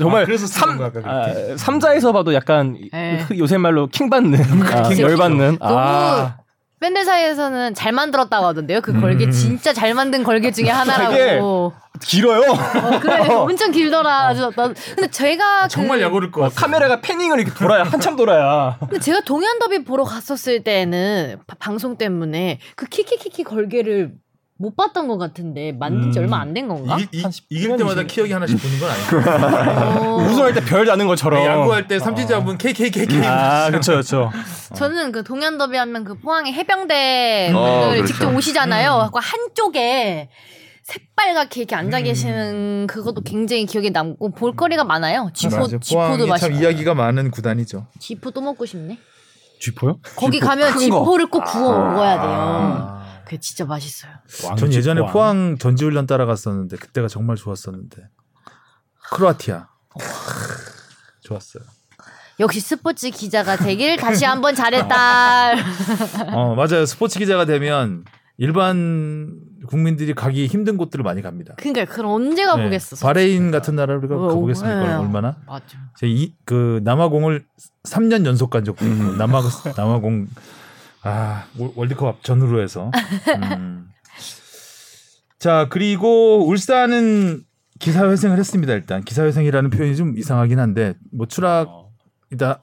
[0.00, 1.26] 정말 아, 그래서 삼 아.
[1.56, 3.24] 삼자에서 봐도 약간 네.
[3.38, 5.02] 요새 말로 킹 받는 아, 그치.
[5.02, 5.58] 열 받는.
[5.60, 6.36] 너무 아
[6.80, 8.80] 밴드 사이에서는 잘 만들었다고 하던데요.
[8.80, 11.72] 그 걸개 진짜 잘 만든 걸개 중에 하나라고.
[12.02, 12.40] 길어요.
[12.50, 14.34] 어, 그래 엄청 길더라.
[14.34, 16.54] 저, 나, 근데 제가 정말 그, 야구를 것 같아.
[16.54, 18.76] 카메라가 패닝을 이렇게 돌아야 한참 돌아야.
[18.80, 24.12] 근데 제가 동현 더비 보러 갔었을 때는 바- 방송 때문에 그 키키키키 걸개를
[24.62, 26.24] 못 봤던 것 같은데 만든 지 음.
[26.24, 26.98] 얼마 안 된 건가?
[27.00, 28.02] 이, 이, 10년 때마다.
[28.02, 30.00] 키역이 하나씩 보는 건 아니에요.
[30.02, 31.42] 어, 우승할 때별 나는 것처럼.
[31.42, 33.22] 야구할 때 삼진 잡으면 KKKK.
[33.24, 34.30] 아 그렇죠 그렇죠.
[34.74, 38.04] 저는 그 동현 더비 하면 그 포항의 해병대 어, 그렇죠.
[38.04, 39.06] 직접 오시잖아요.
[39.06, 39.10] 음.
[39.14, 40.28] 그 한쪽에
[40.90, 45.30] 새빨갛게 이렇게 앉아 계시는 그것도 굉장히 기억에 남고 볼거리가 많아요.
[45.34, 46.56] 지포 지포도 맛있고.
[46.56, 47.86] 이야기가 많은 구단이죠.
[48.00, 48.98] 지포 또 먹고 싶네.
[49.60, 50.00] 쥐포요?
[50.16, 50.78] 거기 지포 가면.
[50.78, 52.30] 지포를 꼭 구워 먹어야 돼요.
[52.32, 53.20] 아.
[53.24, 54.12] 그게 진짜 맛있어요.
[54.58, 58.08] 전 예전에 포항 전지훈련 따라갔었는데 그때가 정말 좋았었는데
[59.12, 59.68] 크로아티아
[61.22, 61.62] 좋았어요.
[62.40, 65.52] 역시 스포츠 기자가 되길 다시 한번 잘했다.
[66.34, 66.86] 어 맞아요.
[66.86, 68.04] 스포츠 기자가 되면
[68.40, 71.52] 일반 국민들이 가기 힘든 곳들을 많이 갑니다.
[71.58, 72.96] 그러니까 그럼 언제 가보겠어.
[72.96, 74.82] 네, 바레인 같은 나라를 우리가 어, 가보겠습니까?
[74.86, 74.94] 네.
[74.94, 75.36] 얼마나?
[75.46, 75.76] 맞죠.
[75.98, 77.44] 제이그 남아공을
[77.84, 79.42] 3년 연속 간 적도 있고 남아
[79.76, 80.28] 남아공
[81.02, 82.90] 아 월- 월드컵 전후로 해서.
[83.58, 83.88] 음.
[85.38, 87.42] 자 그리고 울산은
[87.78, 88.72] 기사 회생을 했습니다.
[88.72, 92.62] 일단 기사 회생이라는 표현이 좀 이상하긴 한데 뭐 추락이다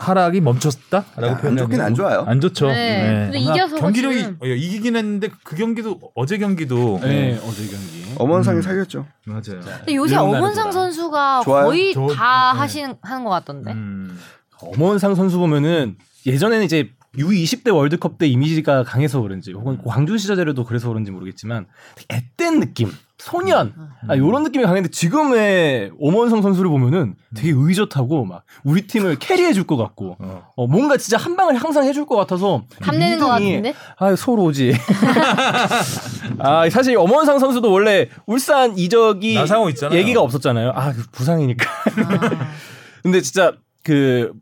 [0.00, 2.24] 하락이 멈췄다라고 안 표현하면 좋긴 안 좋아요.
[2.26, 2.68] 안 좋죠.
[2.68, 3.28] 네.
[3.30, 8.04] 근데 이겨서 경기력이 지금- 어, 이기긴 했는데 그 경기도 어제 경기도 네, 어제 경기.
[8.16, 8.62] 엄원상이 음.
[8.62, 9.06] 살렸죠.
[9.24, 9.60] 맞아요.
[9.78, 10.72] 근데 요새 엄원상.
[10.72, 11.66] 선수가 좋아요.
[11.66, 12.58] 거의 저- 다 네.
[12.60, 13.72] 하신 하는 것 같던데.
[13.72, 14.18] 음.
[14.60, 15.96] 엄원상 선수 보면은
[16.26, 21.66] 예전에는 이제 U20대 월드컵 때 이미지가 강해서 그런지 혹은 광주 시절에도 그래서 그런지 모르겠지만
[22.08, 23.74] 앳된 느낌, 소년
[24.08, 29.66] 아, 이런 느낌이 강했는데 지금의 엄원상 선수를 보면은 되게 의젓하고 막 우리 팀을 캐리해 줄
[29.66, 30.44] 것 같고 어.
[30.56, 33.74] 어, 뭔가 진짜 한 방을 항상 해줄 것 같아서 탐내는 것 같은데.
[33.98, 34.72] 아 소로지.
[36.38, 39.98] 아 사실 엄원상 선수도 원래 울산 이적이 나상호 있잖아요.
[39.98, 40.72] 얘기가 없었잖아요.
[40.74, 41.66] 아 부상이니까.
[43.02, 43.52] 근데 진짜
[43.82, 44.32] 그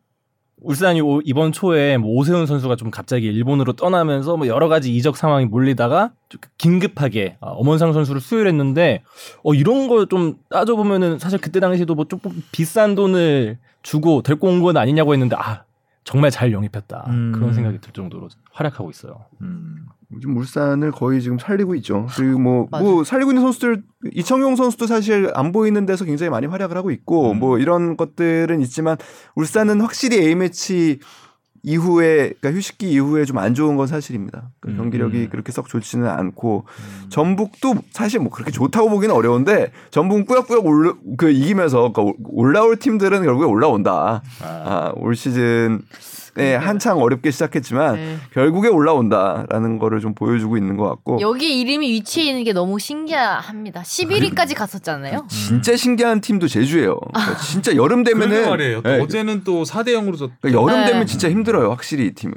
[0.62, 5.16] 울산이 오- 이번 초에 뭐 오세훈 선수가 좀 갑자기 일본으로 떠나면서 뭐 여러 가지 이적
[5.16, 9.02] 상황이 몰리다가 좀 긴급하게 아, 엄원상 선수를 수혈했는데
[9.44, 14.62] 어 이런 거 좀 따져보면은 사실 그때 당시에도 뭐 조금 비싼 돈을 주고 데리고 온
[14.62, 15.64] 건 아니냐고 했는데 아
[16.04, 17.32] 정말 잘 영입했다 음.
[17.34, 19.26] 그런 생각이 들 정도로 활약하고 있어요.
[19.42, 19.86] 음.
[20.14, 22.07] 요즘 물산을 거의 지금 살리고 있죠.
[22.16, 22.68] 그리고 뭐.
[22.70, 23.82] 뭐 살리고 있는 선수들
[24.12, 27.38] 이청용 선수도 사실 안 보이는 데서 굉장히 많이 활약을 하고 있고 음.
[27.40, 28.96] 뭐 이런 것들은 있지만
[29.34, 31.00] 울산은 확실히 A 매치
[31.64, 34.50] 이후에 그러니까 휴식기 이후에 좀 안 좋은 건 사실입니다.
[34.61, 35.28] 그 음, 경기력이 음.
[35.30, 36.64] 그렇게 썩 좋지는 않고
[37.09, 42.76] 전북도 사실 뭐 그렇게 좋다고 보기는 어려운데 전북은 꾸역꾸역 올, 그 이기면서 그러니까 올- 올라올
[42.76, 44.22] 팀들은 결국에 올라온다.
[44.42, 45.82] 아, 올 시즌
[46.39, 48.16] 에 한창 어렵게 시작했지만 네.
[48.34, 53.82] 결국에 올라온다라는 거를 좀 보여주고 있는 것 같고 여기 이름이 위치해 있는 게 너무 신기합니다.
[53.82, 55.26] 11위까지 갔었잖아요.
[55.28, 56.99] 진짜 신기한 팀도 제주예요.
[56.99, 58.82] 그러니까 진짜 여름 되면은 말이에요.
[58.82, 60.30] 또 예, 어제는 또 4대 0으로 졌.
[60.41, 60.93] 그러니까 여름 네.
[60.93, 61.70] 되면 진짜 힘들어요.
[61.70, 62.34] 확실히 이 팀은.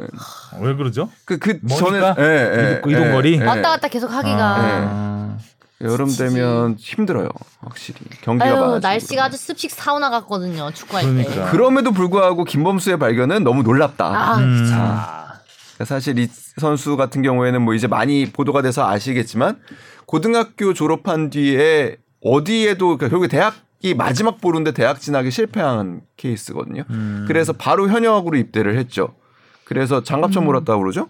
[0.61, 1.09] 왜 그러죠?
[1.25, 1.59] 그, 그?
[1.67, 3.43] 저는 예, 예, 이동- 예.
[3.45, 4.55] 왔다 갔다 계속 하기가.
[4.57, 5.37] 아.
[5.81, 6.09] 여름.
[6.09, 7.29] 되면 힘들어요.
[7.61, 9.25] 확실히 경기가 아유 많아지고 날씨가 그러면.
[9.25, 10.71] 아주 습식 사우나 같거든요.
[10.71, 11.45] 축구할 그러니까.
[11.45, 11.51] 때.
[11.51, 14.05] 그럼에도 불구하고 김범수의 발견은 너무 놀랍다.
[14.05, 14.65] 아, 음.
[14.65, 15.39] 그러니까
[15.85, 19.59] 사실 이 선수 같은 경우에는 뭐 이제 많이 보도가 돼서 아시겠지만
[20.05, 26.83] 고등학교 졸업한 뒤에 어디에도 그러니까 결국에 대학이 마지막 보루인데 대학 진학에 실패한 케이스거든요.
[26.89, 27.23] 음.
[27.27, 29.15] 그래서 바로 현역으로 입대를 했죠.
[29.63, 31.07] 그래서 장갑차 몰았다고 그러죠.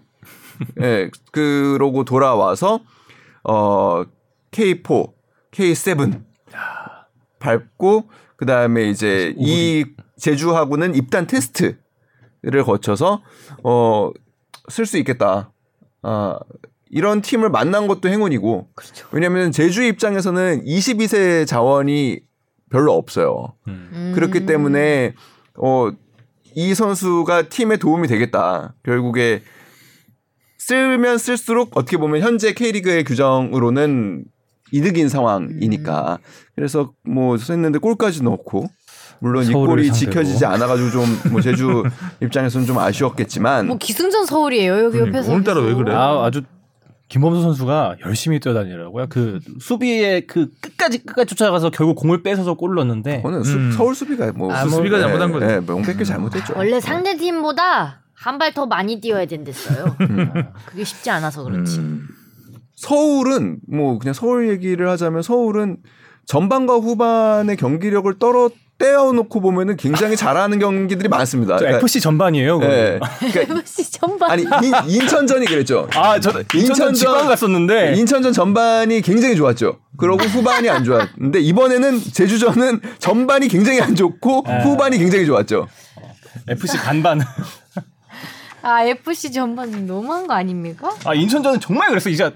[0.82, 2.80] 예, 그러고 돌아와서
[3.42, 4.04] 어
[4.50, 5.12] K4,
[5.52, 6.22] K7
[7.38, 9.84] 밟고 그 다음에 이제 이
[10.18, 13.22] 제주하고는 입단 테스트를 거쳐서
[13.62, 14.12] 어
[14.70, 15.52] 쓸 수 있겠다.
[16.02, 16.38] 아
[16.88, 18.68] 이런 팀을 만난 것도 행운이고
[19.12, 22.20] 왜냐하면 제주 입장에서는 22세 자원이
[22.70, 23.54] 별로 없어요.
[23.68, 24.12] 음.
[24.14, 25.14] 그렇기 때문에
[25.58, 25.90] 어,
[26.54, 28.74] 이 선수가 팀에 도움이 되겠다.
[28.84, 29.42] 결국에
[30.58, 34.24] 쓰면 쓸수록 어떻게 보면 현재 K리그의 규정으로는
[34.72, 36.18] 이득인 상황이니까.
[36.54, 38.66] 그래서 뭐 했는데 골까지 넣고
[39.20, 39.92] 물론 이 골이 상대로.
[39.94, 41.82] 지켜지지 않아가지고 좀 뭐 제주
[42.22, 44.84] 입장에서는 좀 아쉬웠겠지만 뭐 기승전 서울이에요.
[44.84, 45.18] 여기 그러니까.
[45.18, 45.32] 옆에서.
[45.32, 45.92] 오늘따라 왜 그래?
[45.94, 46.42] 아 아주
[47.08, 49.06] 김범수 선수가 열심히 뛰어다니더라고요.
[49.08, 53.72] 그 수비에 그 끝까지 끝까지 쫓아가서 결국 공을 뺏어서 골을 넣었는데 그거는 수- 음.
[53.72, 55.44] 서울 수비가 뭐 아, 뭐, 수비가 잘못한 거죠.
[55.46, 56.54] 네, 명백히 잘못했죠.
[56.56, 59.86] 원래 상대 팀보다 한 발 더 많이 뛰어야 된댔어요.
[59.86, 61.78] 어, 그게 쉽지 않아서 그렇지.
[61.78, 62.06] 음.
[62.84, 65.76] 서울은 뭐 그냥 서울 얘기를 하자면 서울은
[66.26, 71.58] 전반과 후반의 경기력을 떨어 떼어놓고 보면은 굉장히 잘하는 경기들이 많습니다.
[71.58, 72.58] 저 FC 전반이에요.
[72.60, 72.72] 그거.
[72.72, 72.98] 예.
[73.30, 74.30] 그러니까 FC 전반.
[74.30, 74.72] 아니 인,
[75.02, 75.86] 인천전이 그랬죠.
[75.94, 79.80] 아, 저 인천전 인천전- 직관 갔었는데 인천전 전반이 굉장히 좋았죠.
[79.98, 84.62] 그러고 후반이 안 좋았는데 이번에는 제주전은 전반이 굉장히 안 좋고 네.
[84.62, 85.68] 후반이 굉장히 좋았죠.
[86.48, 87.20] FC 반반.
[88.62, 90.90] 아 FC 전반 너무한 거 아닙니까?
[91.04, 92.08] 아, 인천전은 정말 그랬어.
[92.08, 92.32] 이제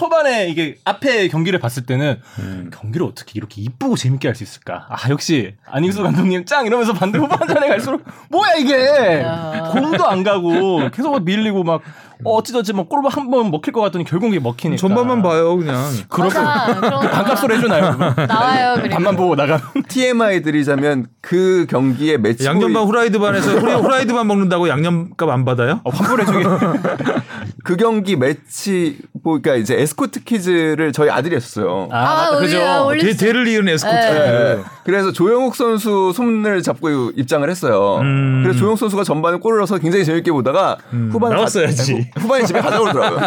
[0.00, 2.70] 초반에 이게 앞에 경기를 봤을 때는 음.
[2.72, 4.86] 경기를 어떻게 이렇게 이쁘고 재밌게 할 수 있을까?
[4.90, 9.22] 아, 역시 안익수 감독님 짱 이러면서 반대 후반전에 갈수록 뭐야 이게?
[9.22, 9.70] 야.
[9.72, 11.80] 공도 안 가고 계속 막 밀리고 막
[12.24, 14.80] 어찌저찌 막골한번 먹힐 것 같더니 결국 이게 먹히니까.
[14.80, 15.76] 전반만 봐요 그냥.
[16.08, 17.96] 거 반값으로 해주나요?
[18.26, 18.74] 나와요.
[18.76, 18.94] 그리고.
[18.94, 19.60] 반만 보고 나가.
[19.88, 25.80] TMI 드리자면 그 경기의 매치 양념반 후라이드 반에서 후라- 후라이드만 먹는다고 양념값 안 받아요?
[25.84, 26.44] 어, 환불해주기.
[27.64, 31.88] 그 경기 매치 뭐 그러니까 이제 에스코트 퀴즈를 저희 아들이 했었어요.
[31.90, 32.36] 아, 아, 맞다.
[32.36, 32.58] 아, 그죠.
[33.00, 33.94] 대, 대를 이은 에스코트.
[33.96, 34.58] 네.
[34.86, 37.98] 그래서 조영욱 선수 손을 잡고 입장을 했어요.
[38.02, 38.42] 음.
[38.44, 42.10] 그래서 조영욱 선수가 전반에 골을 넣어서 굉장히 재밌게 보다가 음, 후반에 나왔어야지.
[42.12, 43.20] 가, 후반에 집에 가져오더라고요.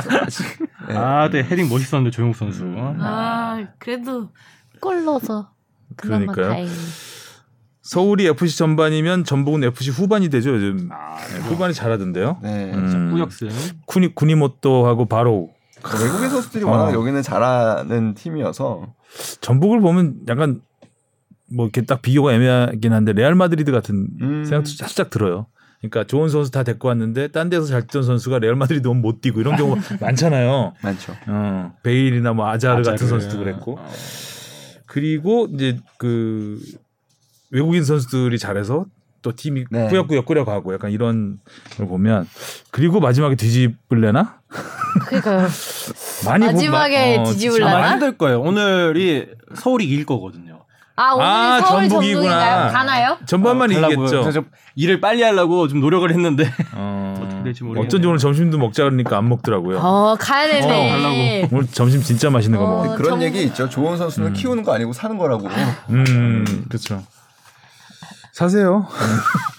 [0.97, 2.63] 아, 네 헤딩 멋있었는데 조용욱 선수.
[2.99, 4.29] 아 그래도
[4.79, 5.49] 골 넣어서
[5.97, 6.47] 그나마 그러니까요.
[6.47, 6.71] 다행히.
[7.81, 10.87] 서울이 FC 전반이면 전북은 FC 후반이 되죠 요즘.
[10.87, 12.37] 네, 후반이 잘하던데요.
[12.41, 12.71] 네.
[12.73, 13.49] 음, 꾸역승.
[13.85, 15.49] 쿠니 쿠니모토하고 바로
[16.01, 16.93] 외국인 선수들이 워낙 어.
[16.93, 18.93] 여기는 잘하는 팀이어서
[19.41, 20.61] 전북을 보면 약간
[21.51, 24.43] 뭐 이렇게 딱 비교가 애매하긴 한데 레알 마드리드 같은 음.
[24.45, 25.47] 생각도 살짝 들어요.
[25.79, 29.21] 그러니까 좋은 선수 다 데리고 왔는데 딴 데서 잘 뛰던 선수가 레알 마드리드 오면 못
[29.21, 30.73] 뛰고 이런 경우 많잖아요.
[30.83, 31.15] 많죠.
[31.27, 33.07] 어, 베일이나 뭐 아자르 같은 아자르.
[33.09, 33.79] 선수도 그랬고.
[34.85, 36.59] 그리고 이제 그
[37.51, 38.85] 외국인 선수들이 잘해서
[39.21, 39.87] 또 팀이 네.
[39.89, 41.39] 꾸역꾸역 끓여가고 약간 이런
[41.77, 42.27] 걸 보면
[42.71, 44.39] 그리고 마지막에 뒤집을래나?
[45.07, 45.47] 그러니까요.
[46.25, 47.77] 많이 보- 마지막에 마- 어, 뒤집을래나?
[47.77, 48.41] 아마 힘들 거예요.
[48.41, 50.58] 오늘이 서울이 이길 거거든요.
[51.01, 52.29] 아 오늘 아, 서울 전북이구나.
[52.29, 52.71] 전북인가요?
[52.73, 53.17] 가나요?
[53.25, 53.73] 전반만 어.
[53.73, 54.09] 이기겠죠.
[54.09, 54.45] 그래서 좀
[54.75, 57.87] 일을 빨리 하려고 좀 노력을 했는데 어, 어떻게 될지 모르겠네요.
[57.87, 59.77] 어쩐지 오늘 점심도 먹자 그러니까 안 먹더라고요.
[59.79, 61.47] 어 가야 되네.
[61.53, 62.95] 오늘 점심 진짜 맛있는 거 어, 먹어.
[62.95, 63.69] 그런 전- 얘기 있죠.
[63.69, 65.47] 좋은 선수는 키우는 거 아니고 사는 거라고.
[65.89, 67.01] 음, 그렇죠.
[68.39, 68.87] 사세요.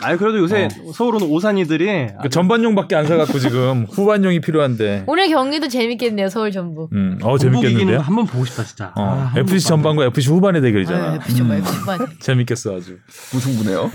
[0.03, 5.05] 아니 그래도 요새 서울은 오산이들이 그 전반용밖에 안 사갖고 지금 후반용이 필요한데.
[5.07, 6.91] 오늘 경기도 재밌겠네요 서울 전북.
[6.95, 7.99] 음, 어 재밌겠는데요.
[7.99, 8.87] 거 한번 보고 싶다 진짜.
[8.97, 11.11] 어, 아, FC 전반과 FC 후반의 대결이잖아.
[11.11, 11.99] 아, FC 말 FC 말.
[12.21, 12.97] 재밌겠어 아주.
[13.35, 13.91] 무승부네요.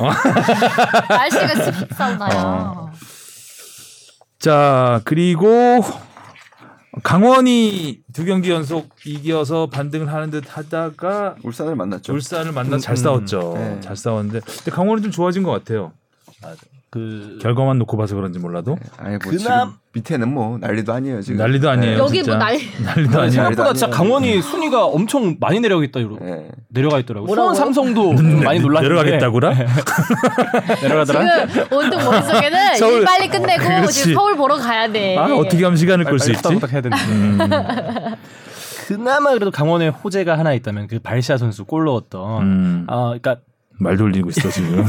[1.10, 2.38] 날씨가 습습하나요?
[2.46, 2.92] 어.
[4.38, 5.84] 자 그리고
[7.04, 12.14] 강원이 두 경기 연속 이겨서 반등을 하는 듯 하다가 울산을 만났죠.
[12.14, 13.54] 울산을 만나 잘 음, 싸웠죠.
[13.56, 13.80] 네.
[13.82, 15.92] 잘 싸웠는데 근데 강원이 좀 좋아진 것 같아요.
[16.96, 19.56] 그 결과만 놓고 봐서 그런지 몰라도 아니 뭐 그남- 지금
[19.96, 21.38] 밑에는 뭐 난리도 아니에요 지금.
[21.40, 21.98] 난리도 아니에요.
[22.00, 22.32] 여기 진짜.
[22.38, 22.60] 뭐 난리.
[22.84, 23.32] 난리도 아니에요.
[23.32, 23.90] 생각보다 진짜.
[23.90, 26.48] 강원이 순위가 엄청 많이 내려가 있다 이러 네.
[26.70, 27.26] 내려가 있더라고.
[27.28, 27.54] 뭐라고요?
[27.54, 29.54] 수원 삼성도 좀 많이 놀랐는데 내려가겠다구라?
[30.84, 31.48] 내려가더라.
[31.48, 33.94] 지금 온통 머릿속에는 서울- 일 빨리 끝내고 그렇지.
[33.94, 35.18] 지금 서울 보러 가야 돼.
[35.18, 36.38] 아 어떻게 하면 시간을 끌 수 있지?
[36.38, 37.04] 후딱후딱 해야 되는데.
[37.12, 37.38] 음,
[38.88, 42.42] 그나마 그래도 강원의 호재가 하나 있다면 그 발샤 선수 골 넣었던.
[42.42, 43.38] 음, 아, 그러니까
[43.78, 44.86] 말 돌리고 있어 지금.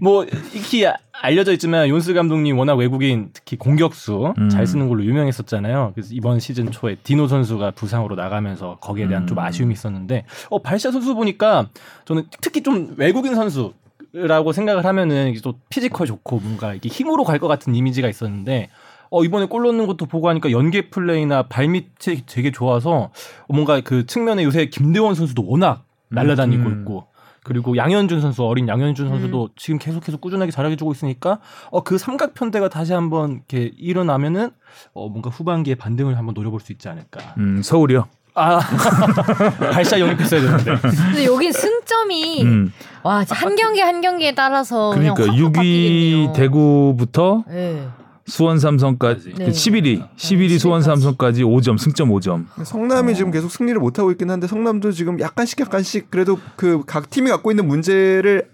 [0.00, 0.24] 뭐
[0.54, 0.86] 익히
[1.22, 4.48] 알려져 있지만 윤스 감독님 워낙 외국인 특히 공격수 음.
[4.48, 5.92] 잘 쓰는 걸로 유명했었잖아요.
[5.94, 9.26] 그래서 이번 시즌 초에 디노 선수가 부상으로 나가면서 거기에 대한 음.
[9.26, 11.68] 좀 아쉬움이 있었는데 어 발샤 선수 보니까
[12.06, 13.72] 저는 특히 좀 외국인 선수
[14.12, 18.70] 라고 생각을 하면은 또 피지컬 좋고 뭔가 이게 힘으로 갈 것 같은 이미지가 있었는데
[19.10, 23.10] 어 이번에 골 넣는 것도 보고 하니까 연계 플레이나 발밑이 되게 좋아서
[23.48, 26.80] 뭔가 그 측면에 요새 김대원 선수도 워낙 날라다니고 음.
[26.80, 27.06] 있고
[27.42, 29.48] 그리고 양현준 선수 어린 양현준 선수도 음.
[29.56, 31.38] 지금 계속해서 꾸준하게 잘해주고 있으니까
[31.70, 34.50] 어 그 삼각 편대가 다시 한번 이렇게 일어나면은
[34.92, 37.34] 어 뭔가 후반기에 반등을 한번 노려볼 수 있지 않을까.
[37.38, 38.06] 음, 서울이요.
[38.34, 38.60] 아
[39.72, 40.76] 발사 영입했어야 되는데.
[40.88, 42.72] 근데 여긴 승점이 음,
[43.02, 46.32] 와, 진짜 한 경기 한 경기에 따라서 그러니까 확확 6위 바뀌겠네요.
[46.34, 47.88] 대구부터 네.
[48.30, 49.44] 수원 삼성까지 네.
[49.46, 50.86] 그 11위 11위 11위 수원 까지.
[50.86, 52.46] 삼성까지 5점 승점 5점.
[52.64, 57.10] 성남이 지금 계속 승리를 못 하고 있긴 한데 성남도 지금 약간씩 약간씩 그래도 그 각
[57.10, 58.48] 팀이 갖고 있는 문제를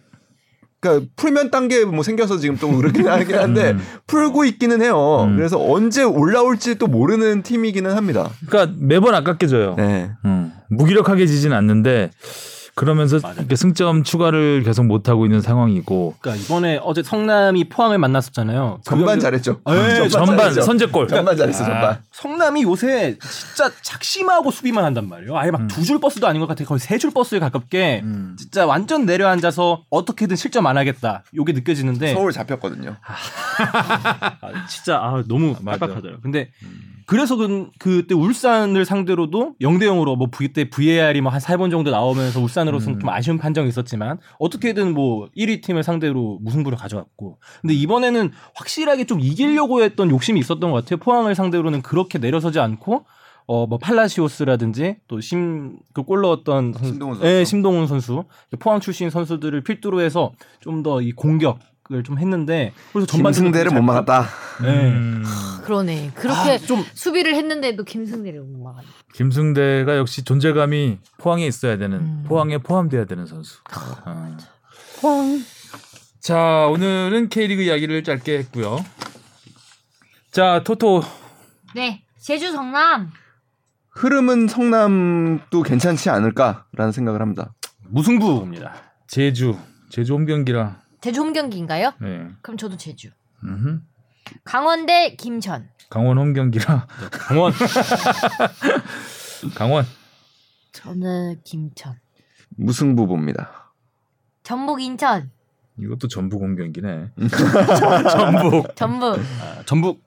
[0.81, 3.81] 그러니까 풀면 단계 뭐 생겨서 지금 또 그렇긴 하긴 한데 음.
[4.07, 5.25] 풀고 있기는 해요.
[5.29, 5.37] 음.
[5.37, 8.31] 그래서 언제 올라올지 또 모르는 팀이기는 합니다.
[8.49, 9.75] 그러니까 매번 아깝게 져요.
[9.79, 10.11] 네.
[10.25, 12.11] 음, 무기력하게 지진 않는데
[12.77, 18.81] 그러면서 이렇게 승점 추가를 계속 못 하고 있는 상황이고 그러니까 이번에 어제 성남이 포항을 만났었잖아요.
[18.85, 19.61] 그 전반 잘했죠.
[19.67, 20.61] 네, 전반 잘했죠.
[20.61, 21.09] 선제골.
[21.09, 21.65] 전반 잘했어.
[21.65, 22.03] 전반.
[22.13, 25.39] 성남이 요새 진짜 작심하고 수비만 한단 말이에요.
[25.39, 26.65] 아예 막 두줄 버스도 아닌 것 같아.
[26.65, 28.37] 거의 세 줄 버스에 가깝게 음.
[28.39, 31.25] 진짜 완전 내려앉아서 어떻게든 실점 안 하겠다.
[31.35, 32.97] 요게 느껴지는데 서울 잡혔거든요.
[33.07, 35.79] 아, 진짜 아, 너무 맞아.
[35.79, 36.21] 빡빡하더라고요.
[36.23, 36.51] 근데
[37.07, 43.01] 그래서 그, 그때 울산을 상대로도 0대 0으로 뭐 그때 VAR이 뭐한세번 정도 나오면서 울산으로서는 음.
[43.01, 49.21] 좀 아쉬운 판정이 있었지만 어떻게든 뭐 1위 팀을 상대로 무승부를 가져왔고 근데 이번에는 확실하게 좀
[49.21, 50.99] 이기려고 했던 욕심이 있었던 것 같아요.
[50.99, 53.05] 포항을 상대로는 그렇게 내려서지 않고
[53.49, 57.27] 어 뭐 팔라시오스라든지 또 심 그골 넣었던 선수, 심동훈 선수.
[57.29, 58.25] 예, 심동훈 선수
[58.59, 61.59] 포항 출신 선수들을 필두로 해서 좀 더 이 공격
[61.93, 64.27] 을 좀 했는데 그래서 전반 김승대를 못 막았다.
[64.63, 64.93] 네.
[64.93, 65.23] 음,
[65.65, 66.13] 그러네.
[66.15, 68.87] 그렇게 아, 좀 수비를 했는데도 김승대를 못 막았네.
[69.15, 72.25] 김승대가 역시 존재감이 포항에 있어야 되는 음.
[72.27, 73.59] 포항에 포함돼야 되는 선수.
[75.03, 75.39] 어.
[76.21, 78.85] 자 오늘은 K리그 이야기를 짧게 했고요.
[80.33, 81.03] 자 토토
[81.75, 82.03] 네.
[82.21, 83.11] 제주 성남.
[83.91, 87.55] 흐름은 성남도 괜찮지 않을까라는 생각을 합니다.
[87.89, 88.75] 무승부입니다.
[89.07, 89.57] 제주
[89.89, 90.81] 제주 홈 경기라.
[91.01, 91.93] 제주 홈 경기인가요?
[92.01, 92.29] 네.
[92.43, 93.11] 그럼 저도 제주.
[93.45, 93.81] 음흠.
[94.45, 95.69] 강원대 김천.
[95.89, 96.87] 강원 홈 경기라.
[97.11, 97.53] 강원
[99.55, 99.85] 강원
[100.73, 101.95] 저는 김천.
[102.57, 103.73] 무승부 봅니다.
[104.43, 105.31] 전북 인천.
[105.79, 107.11] 이것도 전북 홈 경기네.
[108.11, 108.75] 전북.
[108.75, 109.19] 전북.
[109.43, 110.03] 아, 전북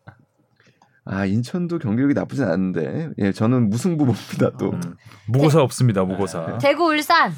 [1.06, 4.72] 아 인천도 경기력이 나쁘진 않은데 예 저는 무승부 봅니다 또.
[4.72, 4.96] 음,
[5.28, 6.04] 무고사 없습니다.
[6.04, 6.58] 무고사.
[6.60, 7.32] 대구 울산.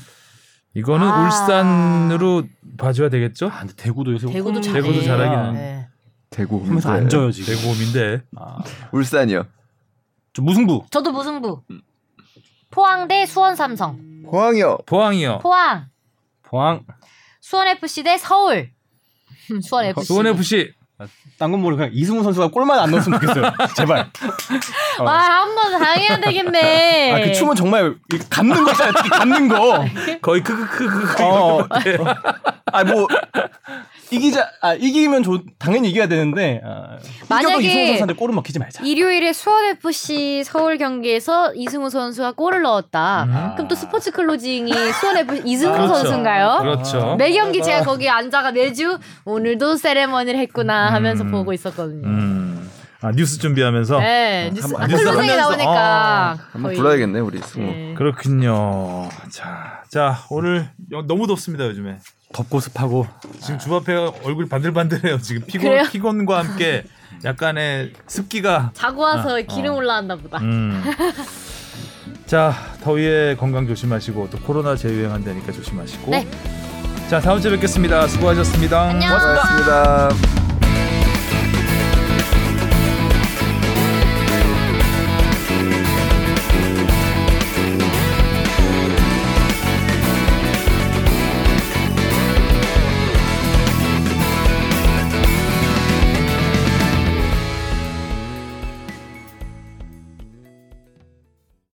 [0.73, 1.25] 이거는 아.
[1.25, 2.43] 울산으로
[2.77, 3.47] 봐줘야 되겠죠?
[3.47, 4.81] 아, 근데 대구도 요새 대구도 홈- 잘해.
[4.81, 5.53] 대구도 잘하기는.
[5.53, 5.87] 네.
[6.29, 7.53] 대구 하면서 안 져요 지금.
[7.53, 8.59] 대구홈인데 아,
[8.93, 9.45] 울산이요.
[10.33, 10.85] 저 무승부.
[10.89, 11.61] 저도 무승부.
[12.69, 13.99] 포항 대 수원 삼성.
[14.23, 14.77] 포항이요.
[14.85, 15.39] 포항이요.
[15.39, 15.87] 포항.
[16.43, 16.85] 포항.
[17.41, 18.71] 수원 FC 대 서울.
[19.61, 20.05] 수원 FC.
[20.05, 20.73] 수원 FC
[21.37, 23.51] 딴 건 모르고 그냥 이승우 선수가 골만 안 넣었으면 좋겠어요.
[23.75, 24.09] 제발.
[24.99, 25.03] 어.
[25.03, 27.11] 와, 한번 당해야 되겠네.
[27.13, 28.93] 아, 그 춤은 정말 이렇게 감는 거잖아요.
[28.97, 29.85] 특히 감는 거.
[30.21, 31.67] 거의 크크크크 어.
[32.73, 33.07] 아, 뭐
[34.11, 36.97] 이기자 아, 이기면 좋 당연히 이겨야 되는데 아,
[37.29, 38.83] 만약에 이승우 선수한테 골은 먹히지 말자.
[38.83, 43.23] 일요일에 수원 FC 서울 경기에서 이승우 선수가 골을 넣었다.
[43.23, 43.51] 음.
[43.55, 45.93] 그럼 또 스포츠 클로징이 수원 FC 이승우 그렇죠.
[45.95, 46.57] 선수인가요?
[46.61, 47.15] 그렇죠.
[47.17, 51.31] 매 경기 제가 거기 앉아가 매주 오늘도 세레머니를 했구나 하면서 음.
[51.31, 52.07] 보고 있었거든요.
[52.07, 52.69] 음.
[53.03, 56.77] 아 뉴스 준비하면서 네, 뉴스, 한번 아, 뉴스 클로징이 하면서, 나오니까 한번 거의.
[56.77, 57.65] 불러야겠네 우리 승우.
[57.65, 57.93] 네.
[57.97, 59.09] 그렇군요.
[59.31, 61.97] 자, 자 오늘 여- 너무 덥습니다 요즘에.
[62.33, 63.07] 덥고 습하고
[63.41, 65.19] 지금 주바페 얼굴이 반들반들해요.
[65.19, 65.83] 지금 피곤 그래요?
[65.91, 66.83] 피곤과 함께
[67.25, 68.69] 약간의 습기가.
[68.75, 69.75] 자고 와서 아, 기름 어.
[69.77, 70.37] 올라왔나 보다.
[70.39, 70.81] 음.
[72.27, 76.11] 자 더위에 건강 조심하시고 또 코로나 재유행한다니까 조심하시고.
[76.11, 76.27] 네.
[77.09, 78.07] 자 다음 주에 뵙겠습니다.
[78.07, 78.81] 수고하셨습니다.
[78.81, 79.09] 안녕.
[79.09, 80.40] 고맙습니다.